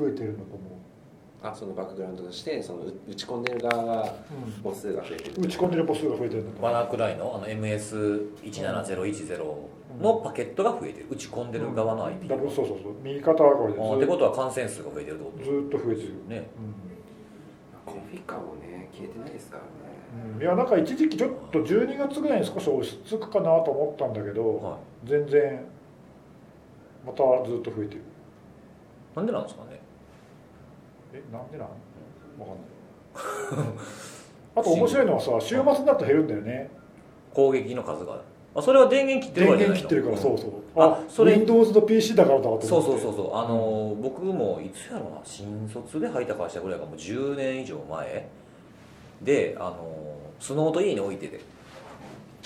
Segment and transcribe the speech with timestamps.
[0.00, 0.70] 増えてるんだと思
[1.42, 4.08] あそのバックグラウンドとしてそのう打ち込んでる側がう、
[4.62, 9.38] 母数が増えてるうん、打ち込んでる母数が増えてるバナーくらいのあの MS17010
[10.02, 11.06] のパケットが増えてる。
[11.10, 12.92] 打ち込んでる側の IP だからそうそうそう。
[13.02, 16.46] 右肩上がりであってことは感染数が増えてるってことずずっと増えてるよ、ね。
[17.86, 19.68] コンフィカもね消えてないですからね。
[20.36, 25.64] うん、いやなんか一時期ちょっと12月ぐらいに少し落ち着くかなと思ったんだけど、は全然
[27.06, 28.00] またずっと増えてる。
[28.00, 29.79] いなんでなんですかね
[31.12, 31.68] えなんでなん？
[32.38, 32.52] わか
[33.56, 33.68] んない。
[34.56, 36.70] あと面白いのはさ 週末になると減るんだよね。
[37.34, 38.20] 攻撃の数が。
[38.52, 40.50] あそれは電源切ってる電源切ってるからそうそう。
[40.76, 41.34] あそれ。
[41.34, 42.66] Windows の PC だからだと思って。
[42.66, 43.36] そうそうそうそう。
[43.36, 45.20] あのー僕もいつやろうな。
[45.24, 48.28] 新卒で入った会社ぐらいがもう10年以上前。
[49.22, 51.40] であのースノート家に置いてて。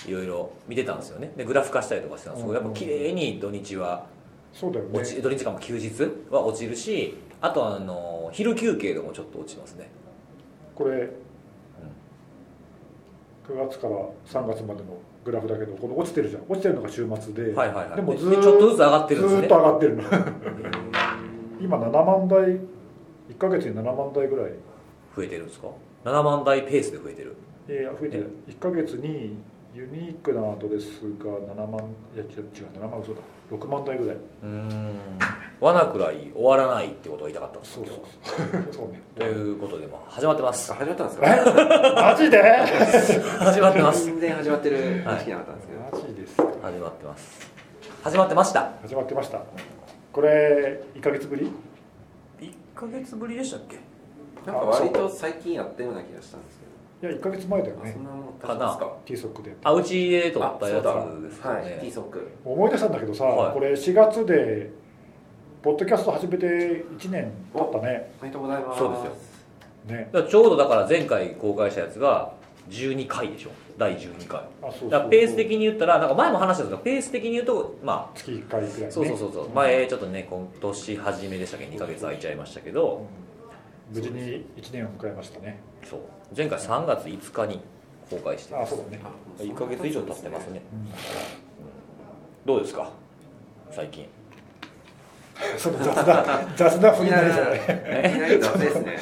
[0.07, 1.31] いろいろ見てたんですよね。
[1.35, 4.05] でグラフ化したりとかしてたんですけどやっぱ綺麗に土日は
[4.53, 4.99] そうだよね。
[4.99, 5.89] 落ち土日かも休日
[6.29, 9.89] は落ちるしあとあのー昼休憩でもちょっと落ちますね。
[10.73, 11.09] これ
[13.47, 16.41] 9月から3月までのグラフだけどこの落ちてるじゃん。
[16.49, 17.95] 落ちてるのが週末で、はいはいはい。
[17.95, 19.41] でもずっとずつ上がってるんですね。
[19.41, 20.03] ずーっと上がってるの。
[21.61, 22.39] 今7万台
[23.29, 24.51] 1ヶ月に7万台ぐらい。
[25.15, 25.67] 増えてるんですか
[26.03, 27.35] ？7万台ペースで増えてる。
[27.69, 28.31] いや増えてる。
[28.49, 29.37] 1ヶ月に
[29.75, 31.81] ユニークなアドレスが7万
[32.15, 33.19] いや違う違う7万嘘だ。
[33.51, 34.15] 6万台ぐらい。
[34.15, 34.99] うーん。
[35.59, 37.91] 罠くらい終わらないってことが言いたかったんですそうよ
[38.23, 38.73] そうそう。
[38.73, 39.01] そうね。
[39.17, 40.71] ということで、まあ、始まってます。
[40.71, 41.25] あ始まったんですえ？
[41.25, 42.41] か マジで？
[42.41, 44.05] 始まってます。
[44.05, 44.77] 全然始まってる。
[44.77, 44.79] 意
[45.19, 46.37] 識なかったんですけど、マジです。
[46.37, 47.51] か始まってます。
[48.03, 48.71] 始まってました。
[48.81, 49.41] 始まってました。
[50.13, 51.51] これ1ヶ月ぶり
[52.39, 53.77] ？1ヶ月ぶりでしたっけ？
[54.49, 56.54] なんか割と最近やったような気がしたんですけ
[57.05, 57.91] いや1ヶ月前だよね。
[57.93, 58.55] そんなもんか。
[58.55, 58.79] な。
[59.05, 61.79] T ソックであうちで撮ったやあそうだつですかはいね。
[61.81, 62.71] T ソック思い。
[62.71, 64.71] 出したんだけどさ、はいこれ4月で
[65.61, 68.11] ポッドキャスト始めて1年経ったね。
[68.19, 68.79] おめでとうございます。
[68.79, 70.23] そうですよ。
[70.23, 70.27] ね。
[70.29, 72.33] ちょうどだから前回公開したやつが
[72.69, 73.51] 12回でしょ。
[73.77, 74.39] 第12回。
[74.39, 74.89] あそうそう。
[74.89, 79.49] だペース的に言ったらなんか前も話したんですがペース的に言うとま月1回ぐらい、ね、あそうそうそうそう。
[79.49, 82.97] 前ちょっとね今年初めでしたっけ？2ヶ月空いちゃいましたけど。
[82.97, 83.05] うん。
[83.95, 85.59] 無事に1年を迎えましたね。
[85.83, 85.99] そう
[86.35, 87.61] 前回3月5日に
[88.09, 88.73] 公開してます。
[88.73, 90.61] あそうだね、あ1ヶ月以上経ってますね。
[90.73, 90.89] うん。
[92.45, 92.89] どうですか？
[93.71, 94.07] 最近。
[95.57, 96.23] その雑な
[96.55, 98.97] 雑な振りなですね。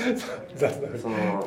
[0.56, 1.44] 雑な今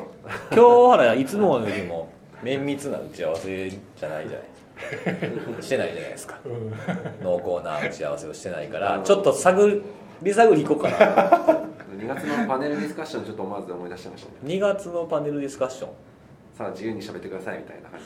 [0.51, 2.07] 日はねいつもよりも
[2.41, 5.63] 綿密な打ち合わせじゃないじゃない。
[5.63, 6.39] してないじゃないですか。
[6.45, 6.73] うん。
[7.23, 9.83] 濃厚な打ち合わせをしてないからちょっと探
[10.21, 10.97] り探りいこうかな
[11.97, 14.35] 2月のパネルディスカッションちょっと思わず思い出してましたね。
[14.55, 15.89] 2月のパネルディスカッション。
[16.57, 18.05] さあ自由に喋ってくださいみたいな感じ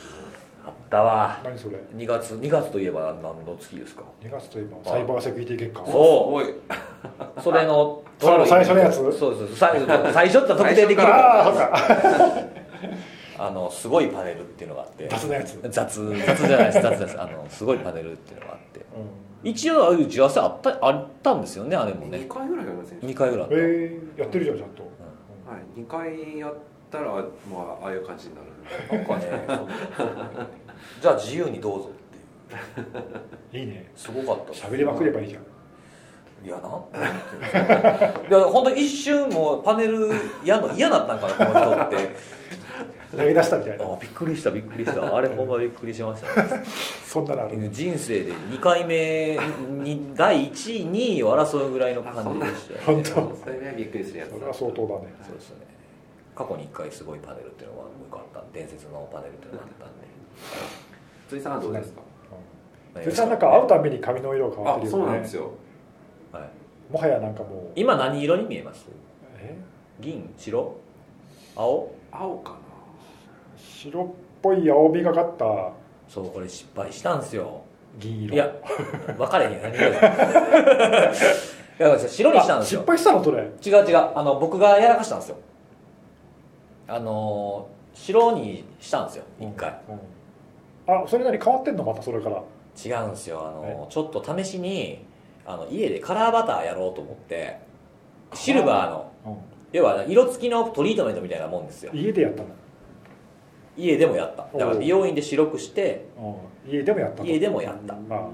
[0.64, 1.40] あったわ。
[1.44, 5.86] 何それ？2月2月といえば何の月ですか？2月といえばサイバーセキュリティ月間。
[5.86, 5.94] そう。
[6.34, 6.44] おい。
[7.42, 8.96] それの そ最初のやつ？
[8.96, 9.48] そうそうそう。
[9.56, 9.80] 最
[10.12, 12.52] 最初って特定できるああそうか
[13.44, 15.08] あのすごいパネルっていうのがあって。
[15.08, 16.82] 雑なやつ、うん、雑雑じゃないです。
[16.82, 17.20] 雑です。
[17.20, 18.86] あのすごいパネルっていうのがあって。
[19.42, 22.18] 一応ああいう打ち合わせあったあったんですよねあれもね。
[22.18, 24.82] 2回ぐらいやりませんでし2回ぐらいあった、えー、やってるじゃんちゃんと。
[25.44, 25.80] たはい。
[25.80, 26.54] 2回やっ
[26.92, 27.24] たらもう
[27.84, 28.46] ああいう感じになる
[28.96, 29.46] なんかね
[31.02, 33.64] じゃあ自由にどうぞっていう。
[33.64, 33.90] いいね。
[33.96, 35.42] すごかった喋りまくればいいじゃん。
[36.44, 36.60] いやな
[38.28, 40.10] いや本当一瞬もうパネル
[40.44, 42.16] やんの嫌だったんかなこの人って
[43.16, 43.84] 投げ出したみたいな。
[43.84, 45.16] あびっくりしたびっくりした。
[45.16, 46.64] あれほんまびっくりしましたね。
[47.06, 49.38] そんなのある人生で2回目
[49.84, 53.10] に第1位2位を争うぐらいの感じでしたよ本当。
[53.36, 54.30] それねびっくりするやつ。
[54.30, 55.14] それは相当だね。
[55.26, 55.56] そうですね。
[56.34, 58.42] 過去に1回すごいパネルっていうのが良かった。
[58.52, 60.06] 伝説のパネルっていうのがあったんで。
[61.28, 62.00] 辻さんはどうですか？
[62.96, 63.04] うん。
[63.04, 65.04] 絶対なんか会うたびに髪の色が変わっあてるよね。
[65.04, 65.50] そうなんですよ
[66.32, 67.72] はい、もはやなんかもう。
[67.74, 68.86] 今何色に見えます？
[69.38, 69.54] え？
[70.00, 70.74] 銀白？
[71.54, 71.90] 青？
[72.10, 72.56] 青かな
[73.90, 74.06] 白っ
[74.40, 75.72] ぽい青みがかった。
[76.08, 77.62] そうこれ失敗したんですよ。
[77.98, 78.34] 銀色。
[78.34, 78.52] いや
[79.18, 79.92] 分かれへん何色 い
[81.78, 82.80] や白にしたんですよ。
[82.80, 83.42] あ失敗したのそれ。
[83.42, 83.50] 違う
[83.88, 84.10] 違う。
[84.14, 85.36] あの僕がやらかしたんですよ。
[86.86, 89.74] あの白にしたんですよ一回。
[89.88, 90.94] うん。
[90.94, 92.42] あそれなり変わってんのまたそれから。
[92.84, 93.40] 違うんですよ。
[93.44, 95.04] あのちょっと試しに
[95.44, 97.58] あの家でカラーバターやろうと思って
[98.34, 99.10] シルバーの。
[99.26, 99.36] うん。
[99.72, 101.90] 要は色付きのトリートメントみたいなもんですよ。
[101.92, 102.48] 家でやったの
[103.76, 104.42] 家でもやった。
[104.56, 106.68] だから美容院で白くしてう。
[106.70, 107.94] ん家でもやったの家でもやった。
[107.94, 108.28] あ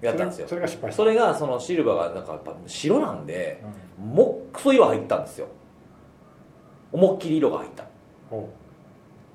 [0.00, 0.48] やったんですよ。
[0.48, 1.02] それが失敗した。
[1.02, 3.62] それがそのシルバーがなんかやっぱ白なんで
[4.00, 4.08] うん。
[4.10, 5.46] もっくそ色入ったんですよ。
[6.92, 7.84] 思いっきり色が入った。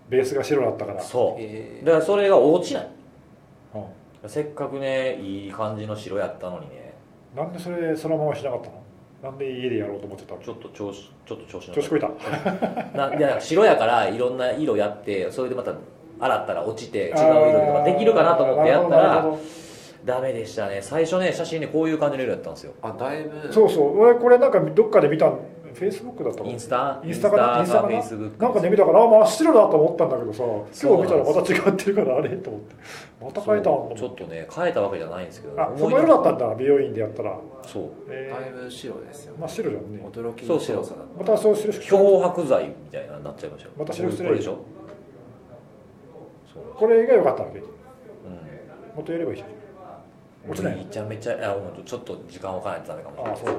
[0.09, 1.01] ベースが白だったから。
[1.01, 1.41] そう。
[1.41, 1.81] え。
[1.83, 2.89] だからそれが落ちない。
[3.75, 3.77] う。
[4.27, 6.93] んせっかくねいい感じの白やったのにね。
[7.35, 8.81] なんでそれそのまましなかったの？
[9.27, 10.41] なんで家でやろうと思ってたの？
[10.41, 12.07] ちょっと調子ちょっと調子の調子こいた。
[12.95, 15.73] ないや白やからいろんな色やってそれでまた
[16.17, 19.25] 洗ったら落ちて違う色とかできるかなと思ってやったら
[20.05, 20.79] ダメでしたね。
[20.81, 22.71] 最初ね写真ねこういう感じの色やったんですよ。
[22.81, 23.51] あだいぶ。
[23.51, 23.99] そうそう。
[23.99, 25.33] 俺これなんかどっかで見た
[25.77, 26.49] フェイスブックだったの？
[26.49, 26.99] インスタ？
[27.05, 27.59] インスタかな？
[27.59, 27.89] インスタか？
[27.89, 28.47] な？
[28.47, 30.43] なんかね見たからあ真っ白だと思ったんだけどさ
[30.87, 32.29] 今日見たらまた違ってるからあれ？
[32.37, 32.75] と思って。
[33.21, 37.37] また変えたちょっとね変えたわけじゃないんですけどあその色だったんだ美容院でやったら。
[37.65, 37.89] そう。
[38.09, 40.09] えだいぶ白ですよー、真っ白じゃんね。
[40.11, 43.73] 驚きの白さだまたそう白く漂白剤みたいななっちゃいましたよ。
[43.77, 44.65] また白くすればいいこれでしょ？
[46.53, 46.63] そう。
[46.75, 47.59] これが良かったわけ。
[47.59, 47.65] うん。
[48.95, 49.49] もっとやればいいじゃん。
[50.49, 53.55] 落ちないめちゃめちゃいやちょっと時間を置かないとダメかもしれないあそう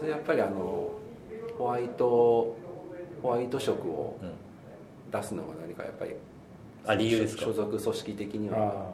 [0.00, 0.90] それやっぱりあの
[1.58, 2.56] ホワイト
[3.22, 4.30] ホワイト色をうん。
[5.10, 6.12] 出すのが何かやっぱり
[6.86, 7.42] あ理由ですか？
[7.46, 8.92] 所属組織的には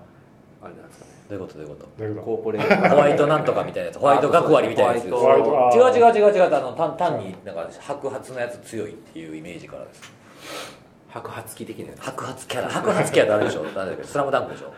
[0.62, 0.68] ああ。
[0.68, 1.10] れなんですかね。
[1.28, 1.58] どういうこと？
[1.98, 2.24] どういうこと？
[2.24, 2.88] コーポレート。
[2.88, 10.00] ホワイトなんとかみたいなやつホワイト学割みたいなやつ違う違う違う違うあの単単になんか白髪のやつ強いっていうイメージからです。
[11.10, 12.00] 白髪機的なやつ。
[12.00, 13.64] 白髪キャラ白髪キャラってあるでしょ？
[13.74, 14.04] 誰だっけ？
[14.04, 14.72] スラムダンクでしょ？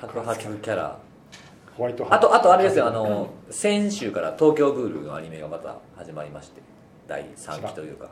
[0.00, 0.98] 白髪キャラ
[1.80, 6.60] ホワイトあとあとあれですよあの先週から東京グールのアニメがまた始まりまして
[7.08, 8.10] 第3期というか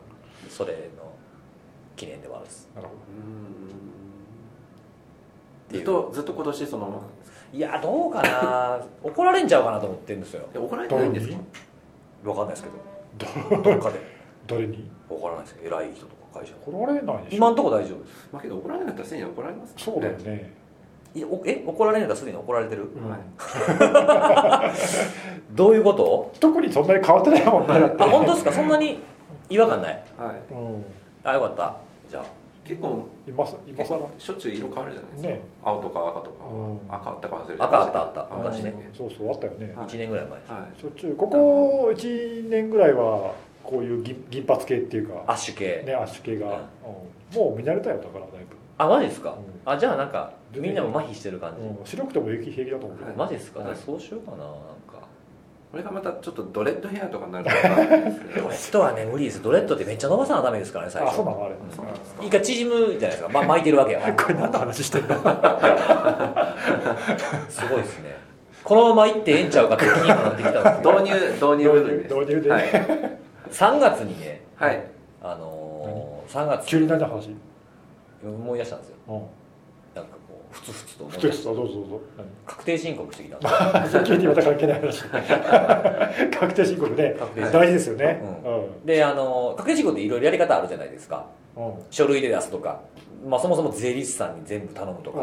[0.49, 1.13] それの
[1.95, 2.67] 記念でもあるんです。
[2.75, 7.03] なるほうーんずっとずっと今年そのまま
[7.53, 8.81] いやどうかな。
[9.05, 11.37] 怒られんちゃうかなと思ってるんですよえ怒られてどないんですか？
[12.25, 12.69] 分かんないですけ
[13.55, 13.63] ど。
[13.63, 14.01] どっかで。
[14.47, 14.91] 誰に？
[15.11, 15.57] 分からないです。
[15.63, 16.55] 偉い人とか会社。
[16.67, 17.37] 怒られないでしょ。
[17.37, 18.29] 今んとこ大丈夫です。
[18.33, 20.55] まあけど怒られなかったらせいに怒られますそうだよね
[21.45, 22.89] え怒られるんだすでに怒られてる？
[25.53, 26.33] どういうこと？
[26.41, 28.03] 特にそんなに変わってないもんねだって。
[28.03, 28.53] あ本当ですか？
[28.53, 29.01] そんなに
[29.51, 30.03] 違和感ない？
[30.19, 30.37] はい。
[30.53, 30.85] うん。
[31.25, 31.77] あよかった。
[32.11, 32.25] じゃあ。
[32.65, 34.01] 結構今さ今結さら？
[34.03, 35.41] 構しょっちゅう色変わるじゃないですか、ね。
[35.65, 36.79] 青とか赤とか、うん。
[36.95, 38.29] 赤あったか忘れて赤あったあった。
[38.31, 38.91] 青昔ね。
[38.97, 39.73] そうそうあったよね。
[39.75, 40.33] はい1年ぐらい前。
[40.59, 40.81] はい。
[40.81, 43.33] しょっちゅうここ1年ぐらいは
[43.65, 45.25] こういう銀銀髪系っていうか。
[45.27, 45.83] アッシュ系。
[45.87, 47.39] ねアッシュ系が、うん。
[47.39, 48.45] もう見慣れたよだからだい
[48.79, 49.31] あマジですか？
[49.31, 49.73] うん。
[49.73, 51.67] あじゃあなんかみんなも麻痺してる感ぶ、じ。
[51.69, 53.61] うん、白くても雪平気だと思うけど、はいマジですか？
[53.61, 54.59] はいじゃあそうしようかななんか。
[55.71, 57.51] これがまたちょっとドレッドヘアとかになるか。
[57.53, 59.43] んないですけどドレッドはね無理です。
[59.43, 61.17] ドレッドってめっちゃ伸ばさなダメですからね最あ初。
[61.17, 61.45] そうなの？
[61.45, 62.27] あれ、うん。
[62.27, 65.15] 一回縮むじゃないですか、ま、巻いてるわけや これ何の話してんだ
[67.51, 68.17] すごいですね。
[68.65, 72.15] このまま行ってええんちゃうかって気にもなってきたんですけど導入導入部分です。
[72.15, 72.51] 導入で。
[72.51, 72.65] はい、
[73.51, 74.83] 3月にねはい、
[75.23, 76.67] あのー、3月。
[76.67, 77.31] 急に何の話、
[78.25, 78.97] 思い出したんですよ。
[79.09, 79.15] うん、
[79.95, 82.01] なんかこうふつふつと思
[82.47, 84.05] 確定申告してきた。
[84.05, 85.05] 急にまた関係ない話。
[86.39, 87.17] 確定申告ね。
[87.53, 88.21] 大事ですよね。
[88.85, 91.27] うであのー確定申告っていろいろやり方あるじゃないですか。
[91.57, 92.81] うん、うん書類で出すとか、
[93.27, 95.19] まあ、そもそも税理士さんに全部頼むとか。
[95.21, 95.23] あ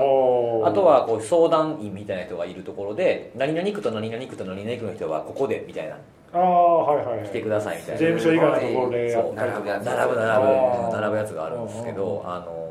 [0.71, 5.97] とはこう相談員みたいな人がいるところで何々区と何々区と何々区の人はここでみたいな。
[6.33, 7.25] ああはいはいはい。
[7.25, 8.00] 来てくださいみたいな。
[8.00, 12.65] 税務署以外のところで並ぶ並ぶ並ぶ並ぶやつがあるんですけどあの、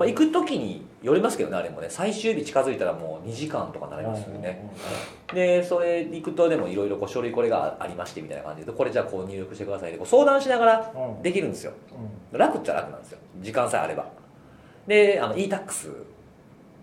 [0.00, 1.88] まあ、行く時によりますけどねあれもね。
[1.90, 4.70] 最終日近づいたらもう2時間とか並びますよね。
[5.34, 10.92] でそれ行くとでもいろいろ書類これがありましてみたいな感じでこれじゃあこう入力してくださいでこう相談しながら
[11.22, 11.72] できるんですよ。
[12.32, 12.38] うん。
[12.38, 13.18] 楽っちゃ楽なんですよ。
[13.42, 14.06] 時間さえあれば。
[14.86, 15.94] であの e-tax っ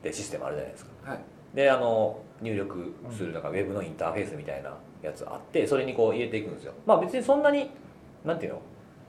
[0.03, 0.91] てシステムあるじゃないですか。
[1.09, 1.19] はい。
[1.55, 3.41] であの入力するなん。
[3.41, 6.73] かウェブのインターフェースみたいなやつあってそれにこう入れていくんですよ。
[6.85, 7.71] まあ別にそんなに
[8.23, 8.61] なんていうの？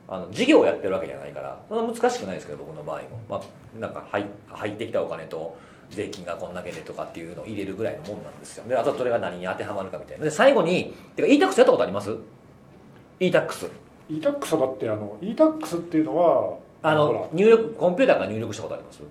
[0.09, 3.43] あの事業をやってるわけじゃないからそんな難しくないですけど僕の場合も、まあ、
[3.79, 5.57] なんか入入ってきたお金と
[5.91, 8.65] 税金がこんだけでとかっていうのを入れるぐらいのもんなんですよ。
[8.67, 10.25] であとそれが何に当てはまるかみたいな。
[10.25, 12.17] で最後にてか e-tax やったことあります
[13.21, 13.71] ？E-tax
[14.09, 19.03] e-tax だってあの e-tax っていうのはあの入力コンピューターから入力したことあります？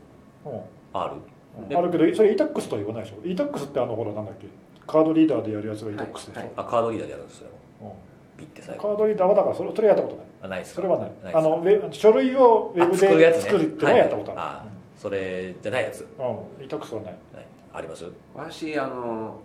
[0.45, 0.61] うん。
[0.93, 3.17] あるであるけどそれ e-tax とは言わないでしょ。
[3.23, 4.47] E-tax ってあのほらなんだっけ？
[4.87, 6.43] カードリーダーでやるやつが e-tax でしょ、はい。
[6.45, 6.53] はい。
[6.57, 7.49] あカードリーダーでやるんですよ。
[7.81, 7.91] うん
[8.37, 10.25] ピッて最後カードリーダーはだからそれそれやったことない。
[10.43, 10.81] あないですか？
[10.81, 11.09] それはない。
[11.09, 13.41] ないですあのウェ書類をウェブあ作るやつね。
[13.43, 17.11] で作るっていうのはやったことあいそれじゃないやつ、うん、うん、e-tax はない。
[17.33, 17.45] はい。
[17.73, 18.05] あります？
[18.35, 19.39] 私あの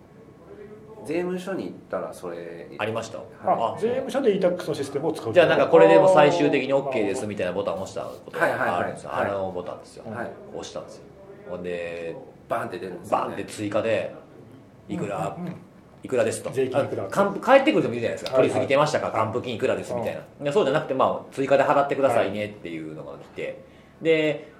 [1.05, 2.69] 税務署に行ったらそれ。
[2.77, 3.17] ありました？
[3.17, 5.33] ああ税務署で e-tax のシステムを使う。
[5.33, 8.67] じゃあなんかこれでもう最終的に OK ですみたいなボタンを押したことはいはいはい。
[8.67, 9.29] があるんですよ、はい。
[9.29, 10.31] あのボタンですよ、はい。
[10.53, 11.03] 押したんですよ。
[11.49, 12.15] ほんで
[12.47, 14.15] バーンって出るんですよ、ね、バンって追加で
[14.87, 15.55] いくら、うんうん
[16.03, 16.49] いくらですと。
[16.51, 19.11] 税金いくらあ還付返ってくる人もいるじゃないですか、取り過ぎてましたか？
[19.11, 23.63] 還付金いくらですみたいな、いやそうじゃなくてまあ追加で払ってくださいねっていうのが来て。
[24.01, 24.51] で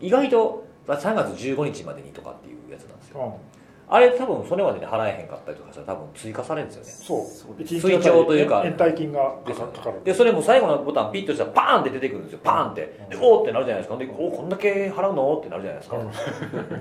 [0.00, 3.20] 意外と3月15日までにとかっていうやつなんですよ。
[3.20, 3.49] うん、
[3.92, 7.30] あれ多分それまでに払えへんかったりとかしたら多分追加されるんですよね。
[7.48, 7.64] そう。
[7.64, 8.62] 追徴というか。
[8.64, 12.38] 延滞金がかかるでそれも最後のボタンピッとしたらパーンって出てくるんですよ。
[12.44, 12.82] パーンって。
[13.10, 13.96] でおーってなるじゃないですか。
[13.96, 15.36] でおーこんだけ払うの？
[15.38, 15.96] ってなるじゃないですか、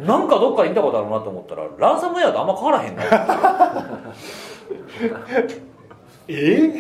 [0.06, 3.04] なんかどっかで見たことあるなと思ったらランサムウェアとあんま変わらへんな
[6.28, 6.74] え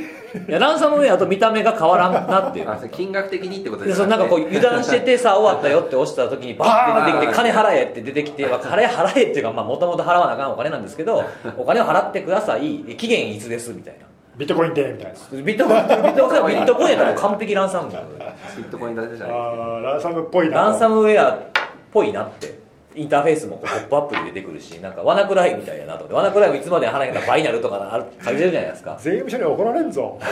[0.47, 2.69] いやランサムウェアと見た目が変わらんなっていう。
[2.69, 11.23] あそれ金額的にってことでですそのなんかこう油断しててさ終わったよって押した時に バッて出てきて金払えって出てきてまあ金払えっていうかもともと払わなあかんお金なんですけど
[11.57, 12.79] お金を払ってください。
[12.97, 14.05] 期限いつですみたいな。
[14.37, 15.41] ビットコインでみたいな。
[15.43, 17.89] ビットコインビットコインビットコインやったら完璧ランサム。
[17.89, 18.01] ウェア
[18.55, 20.55] ビットコイン建てじゃないあーランサムっぽいな。
[20.57, 21.37] ランサムウェアっ
[21.91, 22.59] ぽいなって
[22.95, 25.99] インターフェースもこうポップアップで出てくるしなんかワナクライみたいやなと。
[25.99, 28.97] 思ってワナクライもいつまで払えへんか倍になるとかある書いてるじゃないですか。
[28.99, 30.19] 税務署に怒られんぞ。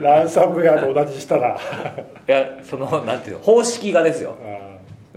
[0.00, 1.58] ランサムウェアと同じしたら。
[2.28, 4.36] いやそのなんていうの方式がですよ。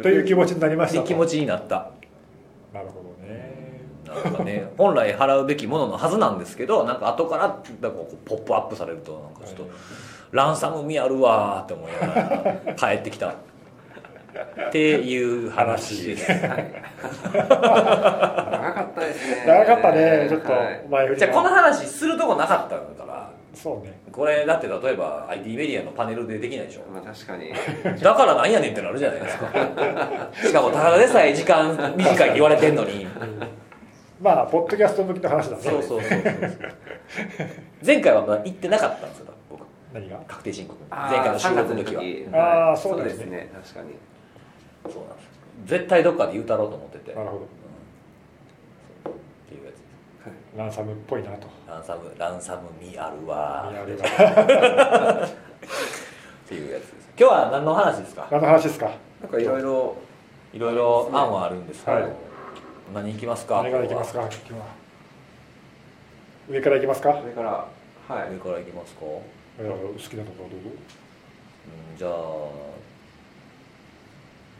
[0.01, 1.07] という気持ちになりましたと。
[1.07, 1.89] 気持ちになった。
[2.73, 3.81] なるほどね。
[4.23, 9.73] なんかね本来払うべきもののはずなんですけどなんか後からなんかこうポップアップされるとなんかちょっと
[10.31, 13.35] ランサム味あるわーって思いながら帰ってきた
[14.67, 16.27] っていう話です。
[16.31, 16.39] 長
[17.39, 19.45] かったですね。
[19.45, 20.85] 長かったねちょっとはい。
[20.89, 23.93] 前振りじゃあこのが話するとこなかったからそうね。
[24.11, 26.81] これだって例えば IT メディアのパネルでできないでしょ。
[26.91, 27.53] まあ確かに。
[27.99, 29.47] だからなんやねんってなるじゃないですか。
[30.47, 33.07] しかもただでさえ時間短いって言われてんのに。
[34.21, 35.61] まあポッドキャスト向きの話だね。
[35.63, 36.21] そうそうそうそう
[37.85, 39.65] 前回はまだ行ってなかったんですよ僕。
[39.93, 40.17] 何が？
[40.27, 40.79] 確定申告。
[40.89, 42.01] 前回の収録の時は。
[42.01, 43.95] 3月あーそううですすね確かに
[44.85, 45.29] そうなんです。
[45.65, 47.11] 絶対どっかで言うたろうと思ってて。
[47.11, 47.39] っなるほ
[49.47, 49.83] ていうやつです。
[50.55, 51.47] どランサムっぽいなと。
[51.67, 53.69] ランサムランサム味あるわ。
[53.71, 54.05] いやあれが
[55.25, 55.29] っ
[56.47, 57.09] ていうやつです。
[57.17, 58.27] 今日は何の話ですか？
[58.31, 58.91] 何の話ですか？
[59.21, 59.95] なんかいろいろ。
[60.53, 62.11] いろいろ案はあるんですけど、はい。
[62.93, 63.63] 何行きますか？
[63.63, 64.19] 何からいきますか？
[64.19, 64.67] 今日は。
[66.47, 67.17] 上からいきますか？
[67.19, 67.49] それから。
[67.49, 68.33] はい。
[68.33, 69.23] 上から行きますか、好
[69.97, 70.69] きなところどうぞ
[71.95, 72.11] ん、じゃあ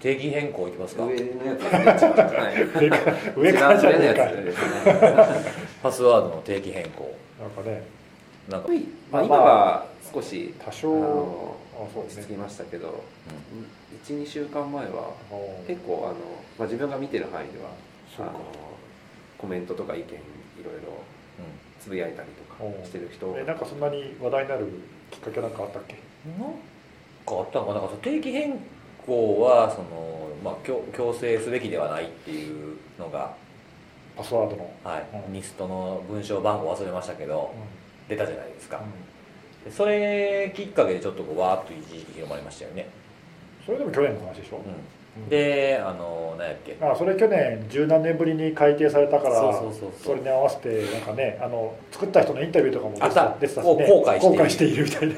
[0.04, 1.06] 定期変更いきますか？
[1.06, 1.60] 上のやつ。
[1.60, 3.40] ですね一番はい。
[3.40, 7.16] 上からじゃねえか一番上のやつですねパスワードの定期変更。
[7.40, 7.88] なんかね
[8.50, 8.68] なんか、
[9.10, 11.64] まあ今は少し多少。
[11.76, 13.04] 落ち着きましたけど
[14.06, 15.10] 12週間前は
[15.68, 16.14] 結構あの、
[16.60, 17.72] まあ、自分が見てる範囲では
[18.20, 18.40] あの
[19.40, 20.08] コメントとか意見い
[20.64, 21.02] ろいろ
[21.82, 24.68] つぶやいたりとかしてる人えなんかそんなに話題になる
[25.10, 25.98] きっかけなんかあったっけ？
[26.28, 26.58] うん、なんか
[27.32, 27.80] あったのかな？
[27.82, 28.60] なんか定期変
[29.06, 33.34] 更はその、まあ、強強制すべきではないっていうのが、
[34.16, 35.06] パスワードの、はい。
[35.28, 35.34] うん。
[35.34, 38.82] ニストの文章番号忘れましたけどう出たじゃないですか、
[39.72, 42.88] それきっかけでちょっとこうわーっと一時期広まりましたよね、
[43.66, 45.24] それでも去年の話でしょ、うん。
[45.24, 45.30] うん。
[45.30, 46.78] であの何やっけ。
[46.82, 50.16] あそれ去年十何年ぶりに改定されたからそうそうそうそう。
[50.16, 53.16] れに合わせてなんかねあの作った人のインタビューとかも出てあった。
[53.30, 53.88] た出てたしね。
[53.88, 54.38] 後悔している。
[54.38, 55.14] 後悔しているみたいな、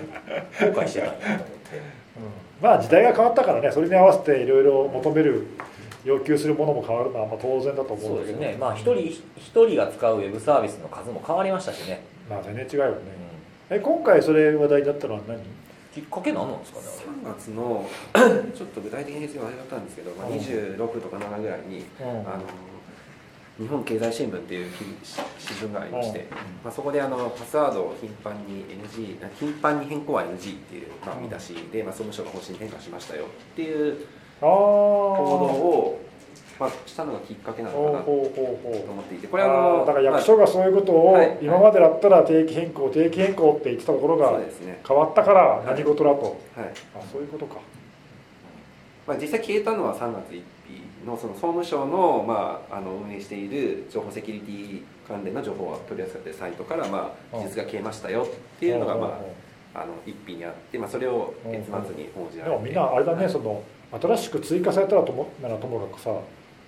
[0.73, 1.54] 後悔してたんやと思って
[2.65, 5.45] まあ時代が変わったからねそれに合わせていろいろ求める
[6.03, 8.51] 要求するものも変わるのはまあ当然だと思そううんですだけど。
[8.53, 8.57] ね。
[8.57, 9.21] まあ一人一
[9.53, 12.97] 人が使うウェブサービスの数も変わりましたしね、まあ全然違うよね。
[13.69, 13.77] うん。
[13.77, 15.37] え今回それ話題になったのは何？
[15.93, 16.85] きっかけ何なんですかね
[17.23, 17.87] 3月の
[18.57, 20.33] ちょっと具体的に忘れちゃったんですけど、まあ、うん。
[20.33, 22.19] 26とか7ぐらいにあれうん。
[22.21, 22.43] あの
[23.57, 24.71] 日本経済新聞っていう
[25.39, 26.27] 新聞がありまして、
[26.63, 33.25] まあ、そこであのパスワードを頻繁に NG あ頻繁に変更は NG っていう、まあ、見出しで、まあ、総務省が方針転換しましたよ。
[33.25, 34.07] っていう
[34.41, 36.01] ああ報道を、
[36.59, 41.37] まあ、したのがきっかけなのかなと思っていてこれあはあのーだから役所がそういうことを、はい。
[41.41, 44.39] 今までだったら定期変更定期変更って言ってたところまあが
[44.85, 46.35] 変わったから何事だと、はい。
[46.93, 47.61] あそういうことか。
[49.07, 50.43] まあ、実際消えたのは3月1日
[51.05, 57.43] のその総務省の,、まあ、あの運営している情報セキュリティ関連の情報を取り扱っているサイトから、まあ、うん。
[57.43, 59.03] 実が消えましたよっていうのが、まうん。
[59.03, 59.15] うんうん
[59.75, 62.55] あ、あの一品にあって、まあ、それを月末に報じられて。
[62.55, 66.09] でもみんなあれだね、はいその新しく追加されたらともならともかくさ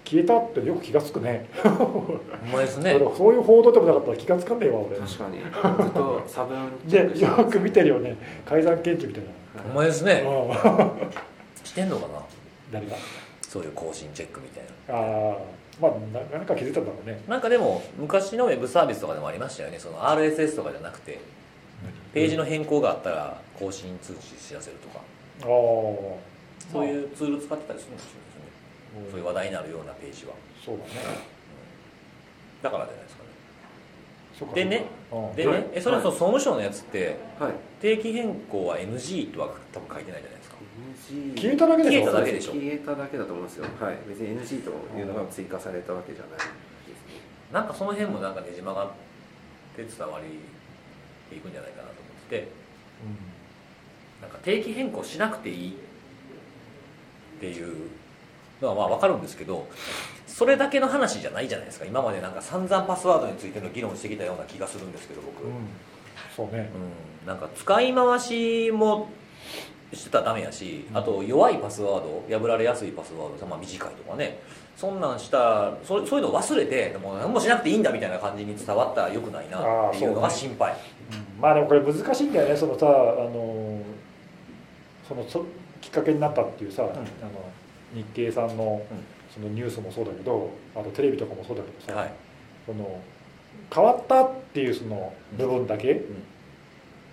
[0.06, 1.50] 消えたってよく気がつくね。
[1.62, 2.94] ほんまですね。
[3.18, 4.98] そういう報道でもなかったら気がつかんねえわ俺。
[4.98, 5.40] 確かに。
[5.40, 8.16] ずっと差分 でよく見てるよね。
[8.46, 9.24] 改ざん検知みたい
[9.68, 10.24] ほんまですね。
[10.24, 10.92] な、うん、
[11.66, 12.22] してんのかな？
[12.72, 12.96] 誰が
[13.58, 14.96] そういう更新チェックみたいな。
[14.96, 15.38] ああ
[15.82, 17.22] まあな何か気づいたんだろうね。
[17.28, 19.80] なんかでも昔のウェブサービスとかでもありましたよね。
[19.80, 21.20] その RSS とかじゃなくて。
[22.14, 25.00] ページの変更があったら更新通知知らせるとか。
[25.42, 29.12] ああそういうツール使ってたりするんですよね。
[29.12, 30.34] そういう話題になるようなページは。
[30.64, 30.92] そうだね。
[32.64, 33.07] だからじゃない
[34.54, 34.86] でね
[35.36, 35.66] でねはい。
[35.74, 37.54] えそれその総務省のやつってはい。
[37.82, 40.58] 定期変更は NG とは多分書いてないじゃないですか
[41.12, 42.02] ？NG 消えただけでしょ。
[42.02, 42.52] 消えただけでしょ？
[42.54, 43.66] 消えただけだと思いますよ。
[43.80, 43.98] はい。
[44.08, 46.52] 別に NG というのが追加されたわけじゃないですね
[47.52, 48.92] なんかその辺もなんかねじ曲がっ
[49.76, 50.40] て伝わり
[51.30, 52.48] ていくんじゃないかなと思ってて。
[54.22, 57.88] なんか定期変更しなくていいっていう
[58.62, 59.68] のはまあ分かるんですけど
[60.26, 61.86] それだけの話じゃないじゃないですか。
[61.86, 65.52] 今までなんか散々パスワードについての議論してきたような気がするんですけど僕、うん。
[66.36, 66.70] そうね。
[67.24, 69.10] うん、なんか使い回しも
[69.94, 74.40] してたらダメやしあと弱いパスワード破られやすいパスワード、まあ、短いとかね。
[74.76, 80.74] そんなんしたそそういうのを忘れてでも何もしなくていいんだみたいな感じに伝わったらよくないなっていうのが心配。
[80.74, 80.76] う
[81.40, 81.42] ん。
[81.42, 82.56] まあでもこれ難しいんだよね。
[82.56, 83.82] そのさあの
[85.08, 85.44] そのそ
[85.82, 86.94] きっかけになったっていうさ、あの
[87.94, 88.82] 日経さんの
[89.34, 92.12] そのニュースもそうだけどあとテレビとかもそうだけどさ、はい。
[92.66, 93.02] その
[93.74, 96.02] 変わったっていうその部分だけ、ん。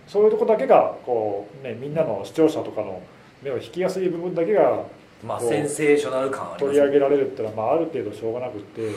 [0.07, 3.03] そういうとこだけがこう、ね、みんなの視聴者とかの
[3.43, 4.85] 目を引きやすい部分だけが
[5.27, 8.91] まあこうセンセーショナル感あり取り上げられるっていうのは、まあ、ある程度しょうがなくって、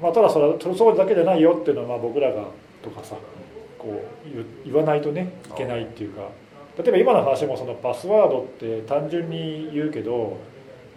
[0.00, 2.44] まあ、ただそれはそそうだけじゃないよっていうのはまあ僕らが
[2.82, 3.16] とかさ
[3.78, 6.22] こう言わないとねいけないっていうか。
[6.78, 10.38] 例えば今の話もそのパスワードって単純に言うけど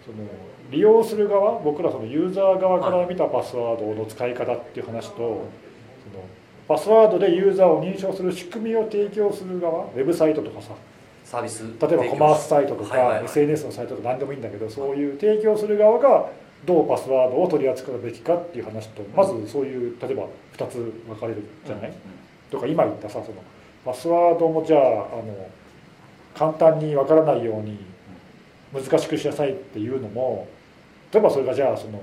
[0.04, 0.28] その
[0.70, 5.46] 利用する側僕らそのユーザー側から見たパスワードの使い方っていう話と、その
[6.68, 10.72] パスワードでユーザーを認証する仕組みを提供する側ウェブサイトとかさ
[11.24, 16.30] サービス例えばコマースサイトとか、SNS のサイトとか何でもいいんだけどそういう提供する側が
[16.66, 20.24] どうパスワードを取り扱うべきかっていう話とまずそういう例えば
[20.56, 20.74] 2つ
[21.06, 21.92] 分かれるじゃない、
[22.50, 23.42] とか今言ったさその
[23.84, 25.50] パスワードもじゃああの
[26.34, 27.93] 簡単に分からないように
[28.74, 30.48] 難しくしなさいっていうのも
[31.12, 32.02] 例えばそれがじゃあその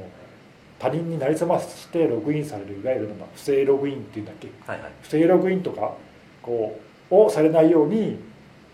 [0.80, 4.50] 他人になりすましてログインされるいわゆる不正ログインっていうんだっけ？
[4.66, 4.92] はいはい。
[5.02, 5.94] 不正ログインとか
[6.42, 6.80] こ
[7.12, 8.18] うをされないようにっ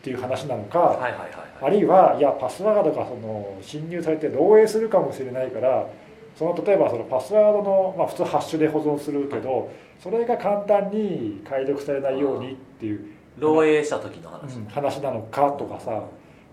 [0.03, 1.73] ていう話なのか、はいはいはいあはい。
[1.73, 5.87] るいはいやパスワードがその侵入されて漏洩するかもしれないから
[6.37, 13.07] その例えばそのパスワードの、まあ、普通ハッシュで保存するけど、それが簡単に解読されないようにっていう、
[13.39, 16.03] 漏洩した時の話、うん話なのかとかさ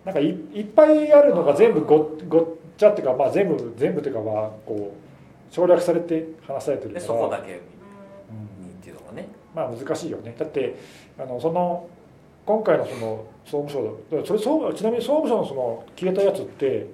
[0.05, 2.47] なんかいいっぱいあるのが全部ごごっ
[2.77, 7.63] ちゃっていうか、まあ、全部全部というかまあこう省略されて話されてるからでそこだけにうんっ
[8.83, 9.29] ていうのがね。
[9.55, 10.35] まあ難しいよね。
[10.39, 10.75] だって
[11.19, 11.89] あのその
[12.45, 16.87] 今回のその総務省それ総務ちなみに総務省のその消えたやつって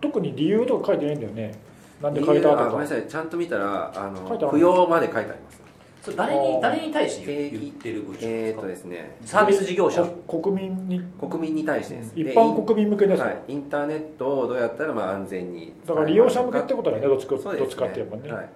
[0.00, 1.54] 特に理由とか書いてないんだよね。
[2.02, 2.66] なんで書いたとか。
[2.66, 3.06] あごめんなさい。
[3.06, 4.50] ちゃんと見たらあの？
[4.50, 5.59] 不要まで書いてあります
[6.02, 9.16] それ誰に誰に対して言ってる文章えー、ですかとですね。
[9.24, 10.04] サービス事業者。
[10.26, 11.00] こ国民に？
[11.20, 12.12] 国民に対してです。
[12.14, 18.48] 一で般国民向けですよ、はい、インターネットをどうやったらまあ安全にだから利用者向けってことだよねどっちかそうですどっちかっていうとね、はい、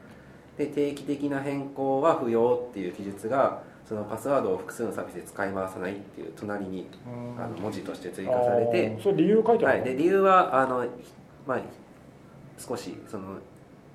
[0.56, 7.42] で定期的な変更は不要っていう記述がそのパスワードを複数のサービスで使い回さないっていう隣にうん。
[7.42, 8.94] あの文字として追加されて。
[8.96, 9.02] あー。
[9.02, 10.86] それ理由書いてあはい、で理由はあの、
[11.46, 11.60] まあ、
[12.58, 13.36] 少しその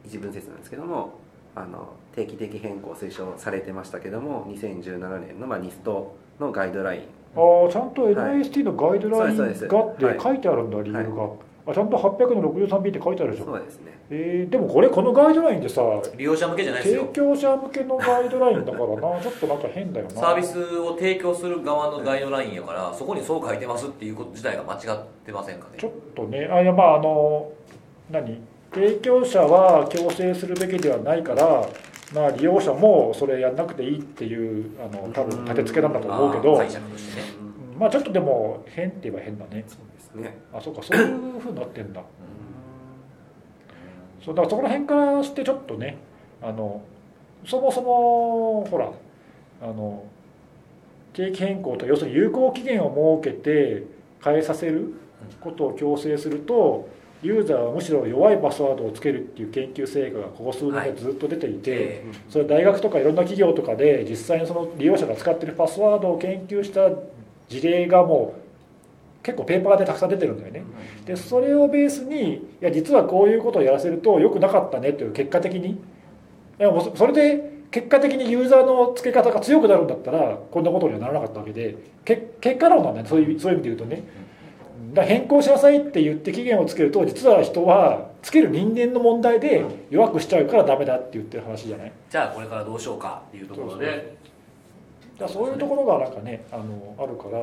[0.05, 1.15] 一文説なんですけども
[1.55, 7.01] あの定期的変更推奨されてましたけども2017年の、まあ、ニストのガイドライン。
[7.35, 9.53] ああちゃんと NIST のガイドラインがっ
[9.97, 11.35] て書いてあるんだ、理由が、は
[11.67, 13.45] あちゃんと 800-63B って書いてあるでしょ。
[13.45, 13.99] そうですね。
[14.09, 15.81] えーでもこれこのガイドラインでさ
[16.17, 19.21] 利用者向けじゃないです提よ供者向けのガイドラインだからな。
[19.21, 20.11] ちょっとなんか変だよな。
[20.11, 25.77] サービスを提供する側のガイドラインやからそこにそう書いてますっていうこと自体が間違ってませんかね？
[25.77, 26.49] ちょっとね。
[26.51, 27.51] あいやまああの
[28.09, 28.41] 何？
[28.73, 31.67] 提供者は強制するべきではないから
[32.13, 37.27] まあ利用者もそれやんなくていいっていうあの多分立て付けなんだと思うけどあー解釈としてね。
[37.73, 39.63] うんまあちょっとでも変って言えば変だね。
[39.67, 40.37] そうですね。
[40.53, 42.01] あそうかそういうふうになってんだ。
[44.23, 45.97] そうだからそこら辺からしてちょっとね
[46.41, 46.81] あの
[47.45, 48.91] そもそもほら
[49.61, 50.03] あの
[51.13, 53.83] 定期変更と要するに有効期限を設けて
[54.23, 54.93] 変えさせる
[55.39, 56.89] ことを強制すると
[57.21, 66.89] ユーザーはむしろ弱いパスワードをつけるっていう研究成果がここ数年でずっと出ていて、えそれ大学とかいろんな企業とかで実際にその利用者が使ってるパスワードを研究した
[67.49, 68.49] 事例がもう
[69.21, 70.63] 結構ペーパーでたくさん出てるんだよね。
[71.05, 75.77] でそれをベースにいや実はこういうことをやらせると良くなかったねという結果的にい
[76.57, 83.09] やもうそそれで結果的にユーザーの付け方が強くなるんだったらこんなことにはならなかったわけでけ結果論なんだね。
[83.09, 84.03] そういうそういう意味で言うとね
[84.93, 91.91] だ変更しなさいって言って期限をつけると実は人はつける人間の問題で弱くしちゃうからダメだって言ってる話じゃない。
[92.09, 93.85] じゃあこれからどうしようかっていうところで。
[93.85, 94.13] だか
[95.25, 97.39] らそういうところがなんかねあのあるから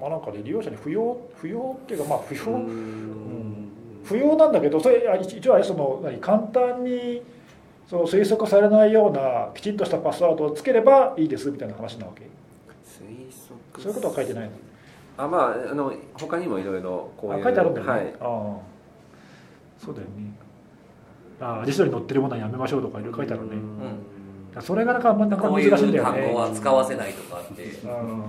[0.00, 3.68] まあなんかね利用者に不要不要っていうかまあ不要、うん。
[4.04, 7.22] 不要なんだけどそれあ一一応あれその何簡単に
[7.86, 12.22] その推測されないようなきちんとしたパスワードをつければいいですみたいな話なわけ。
[12.22, 14.50] 推測そういうことは書いてないの？
[15.18, 18.14] あまああの他にもいろいろこういうあ書いてあるんだよね、はい。
[18.20, 18.56] ああ。
[19.78, 20.32] そうだよね。
[21.40, 23.60] ああ辞書に載ってるものはやめましょうとかいろいろ書いてあるね、だか
[24.56, 26.22] らそれがなかなか難しいんだよね。
[26.22, 27.62] 単語は使わせないとかって。
[27.64, 28.24] うん。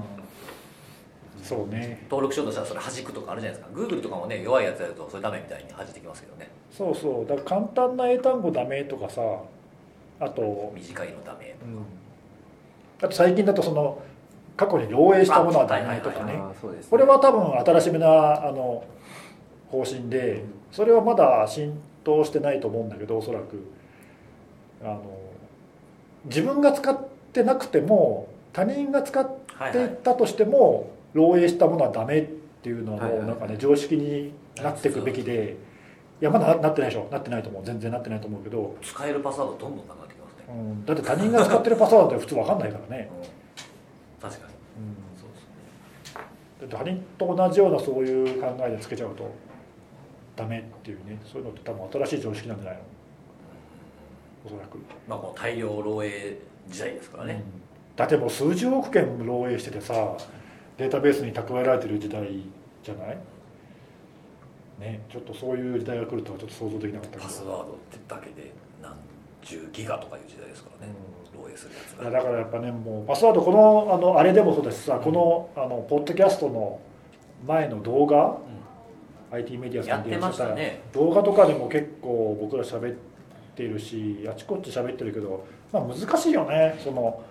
[1.41, 2.05] そうね。
[2.09, 3.79] 登録しようとしたらそれ弾くとかあるじゃないですか。
[3.79, 6.49] Google とかもね弱いやつやるとそれダメみたいに弾いてきますけどね。
[6.71, 7.25] そうそう。
[7.27, 9.21] だから簡単な英単語ダメとかさ
[10.19, 11.79] あと、短いのダメうん、
[13.01, 14.01] あと最近だとその
[14.59, 16.41] 過去に漏洩したものはダメとかはいね。
[16.89, 18.83] これは多分新しめなあの
[19.71, 23.63] 方針でそれはまだ浸透してないと思うんだけどおそらく。
[24.83, 25.01] あの
[26.25, 26.97] 自分が使っ
[27.33, 29.29] てなくても他人が使っ
[29.71, 32.23] ていったとしても漏洩したものはダメっ
[32.61, 35.55] ていうのはもうなんかね常識になっていくべきで
[36.21, 36.25] い。
[36.25, 37.07] やまだなってないでしょ。
[37.09, 37.63] なってないと思う。
[37.63, 45.49] 全然なってないと思うけど、使えるパスワードどんどんなくなってきますね、うん、だって他人が使ってるパスワードって普通わかんないからね、うん、確かにうんそうですね
[46.15, 46.29] だって
[46.67, 49.31] 他人と同じようなそういう考えでつけちゃうと
[50.35, 52.83] ダメっていうねそういうのって多分新しい常識なんじゃないの？
[54.45, 57.61] おそらく、まあこの大量漏洩時代ですからね、うん。
[57.95, 60.17] だってもう数十億件漏洩しててさ
[60.77, 62.27] データベースに蓄えられてる時代
[62.83, 63.17] じゃない？
[64.79, 67.23] ねちょっとそういう時代が来るとはちょっと想像できなかったけど。
[67.23, 68.95] パスワードってだけで何
[69.41, 70.93] 十ギガとかいう時代ですからね、
[71.35, 72.11] 漏洩するやつが。
[72.11, 74.83] だからやっぱねもうパスワードこのあのあれでもそうです。
[74.83, 76.79] しさ、このあのポッドキャストの
[77.47, 78.37] 前の動画、
[79.31, 80.81] IT メディアさんでやってましたね。
[80.93, 82.95] 動画とかでも結構僕ら喋っ
[83.55, 87.21] てるしあちこち喋ってるけど、まあ、難しいよねその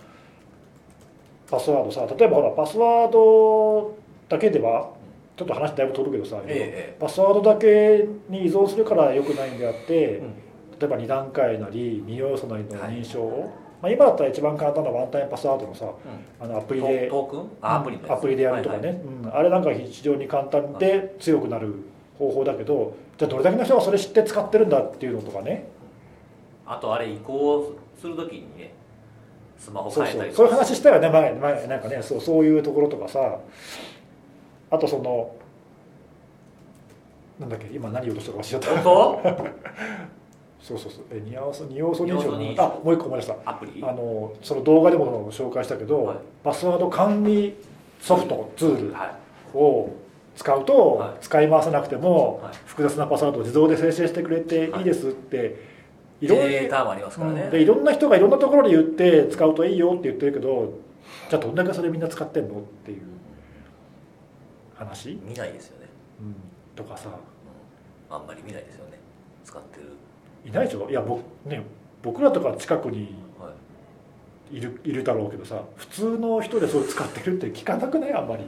[1.51, 2.07] パスワードさ。
[2.19, 3.95] 例えばほらパスワード
[4.29, 4.91] だけでは
[5.37, 6.97] ちょっと話だいぶ飛ぶけどさ、ええ。
[6.99, 10.48] パスワードだけに依存するから良くないんであって、うん
[10.81, 15.91] 例えば2段階なり2要素なりの認証を、まあ、今だったら一番簡単なワンタイムパスワードのさ
[16.41, 17.51] あのアプリでトークン？
[17.61, 19.05] あアプリアプリでやるとかね、はいはい。
[19.05, 21.75] うん、あれなんか非常に簡単で強くなる
[22.19, 25.69] 方法だけどじゃあどれだけの人がそれ知って使ってるんだっていうのとかね。
[26.67, 28.73] あとあれ移行するときにね
[29.57, 32.03] スマホ変えたりそういう話したよね前前なんかね。
[32.03, 33.39] そうそういうところとかさ。
[34.71, 35.35] あとその
[37.39, 38.83] なんだっけ今何言おうとしたか忘れちゃった。
[38.83, 39.23] 本
[40.61, 41.05] そうそうそう。
[41.11, 43.35] え二要素二要素認証のあもう一個思い出した。
[43.35, 43.83] 当アプリ？
[43.83, 46.17] あのその動画でも紹介したけど、はい。
[46.45, 47.55] パスワード管理
[48.01, 49.57] ソフトツールはい。
[49.57, 49.91] を
[50.37, 51.17] 使うと、はい。
[51.21, 52.55] 使い回さなくても、はい。
[52.67, 55.57] 複雑なパスワードを自動で生成してくれていいですって、
[56.21, 57.51] い、ろんなデータもありますからね、うん。
[57.51, 60.75] でいろんな人がいろんなところで言って使うといいよって言ってるけど
[61.31, 63.03] じゃあどんだけそれみんな使ってんのっていう
[64.75, 65.87] 話、見ないですよね、
[66.21, 66.35] うん、
[66.75, 67.09] とかさ。
[68.11, 68.17] うん。
[68.17, 68.99] あんまり見ないですよね。
[69.45, 69.87] 使ってる、
[70.49, 70.89] いないでしょ？
[70.89, 71.63] いや僕,、ね、
[72.03, 73.51] 僕らとか近くには
[74.51, 78.13] い、いるいるだろうけどさ普通の人でそれ使ってるって聞かなくない？
[78.15, 78.45] あんまり。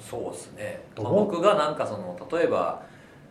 [0.00, 2.82] そうですね、まあ僕がなんかその例えば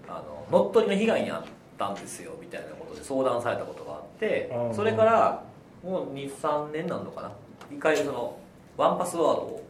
[0.07, 1.43] あの乗っ取りの被害に遭っ
[1.77, 4.73] たんですよみたいなことで相談されたことがあってうん。
[4.73, 5.43] それから
[5.83, 7.31] もう23年なんのかな？
[7.69, 8.37] 一回その
[8.77, 9.63] ワンパスワードを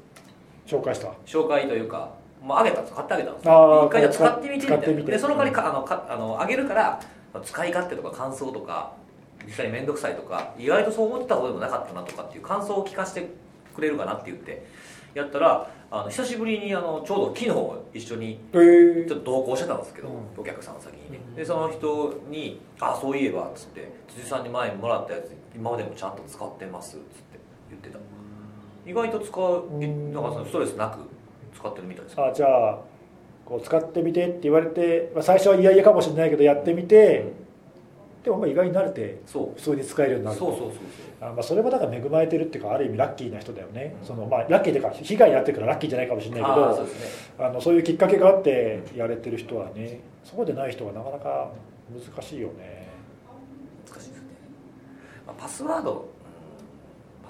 [0.67, 1.07] 紹介した。
[1.25, 2.11] 紹介というか
[2.41, 3.86] もうあげたんです買ってあげたんですよ。
[3.88, 5.04] 一回じゃあ使ってみてみたいな。
[5.04, 6.99] でその代わりかあのかあのあげるから
[7.43, 8.93] 使い勝手とか感想とか
[9.45, 13.30] 実際に面倒くさいとか意外とそう思ってたことでもなかったなとかっていう感想を聞かせて
[13.75, 14.65] くれるかなって言って
[15.13, 17.45] やったらあの久しぶりにあのちょうど昨
[17.93, 19.08] 日一緒にえー。
[19.08, 20.15] ちょっと同行してたんですけど、うん。
[20.38, 21.19] お客さん先にね。
[21.30, 21.36] うん。
[21.36, 27.99] でその人に「あそういえば」っつって「辻さんに前にもらったやつ今までもちゃんと使ってます」っつって言ってた。
[28.86, 30.13] 意外と使ううん。
[30.13, 30.99] なんかそのストレスなく
[31.59, 32.21] 使ってるみたいです。
[32.21, 32.79] あじゃあ
[33.45, 37.33] こう使ってみてって言われて、まあ、最初は嫌々かもしれないけどやってみて
[38.23, 39.59] でもまあ意外に慣れてそう。
[39.59, 40.71] 普通に使えるようになるそうそうそう
[41.21, 46.91] あまあそれはだから恵まれてるっていうかある意味ラッキーな人だよね、そのまあ、ラッキーっていうか被害に遭ってるからラッキーじゃないかもしれないけああそうね。
[47.39, 51.51] あのそういうきっかけがあってやれてる人はねそうでない人はなかなか
[51.91, 52.87] 難しいよね。
[53.89, 54.27] 難しいですね、
[55.25, 56.07] まあ、パスワード、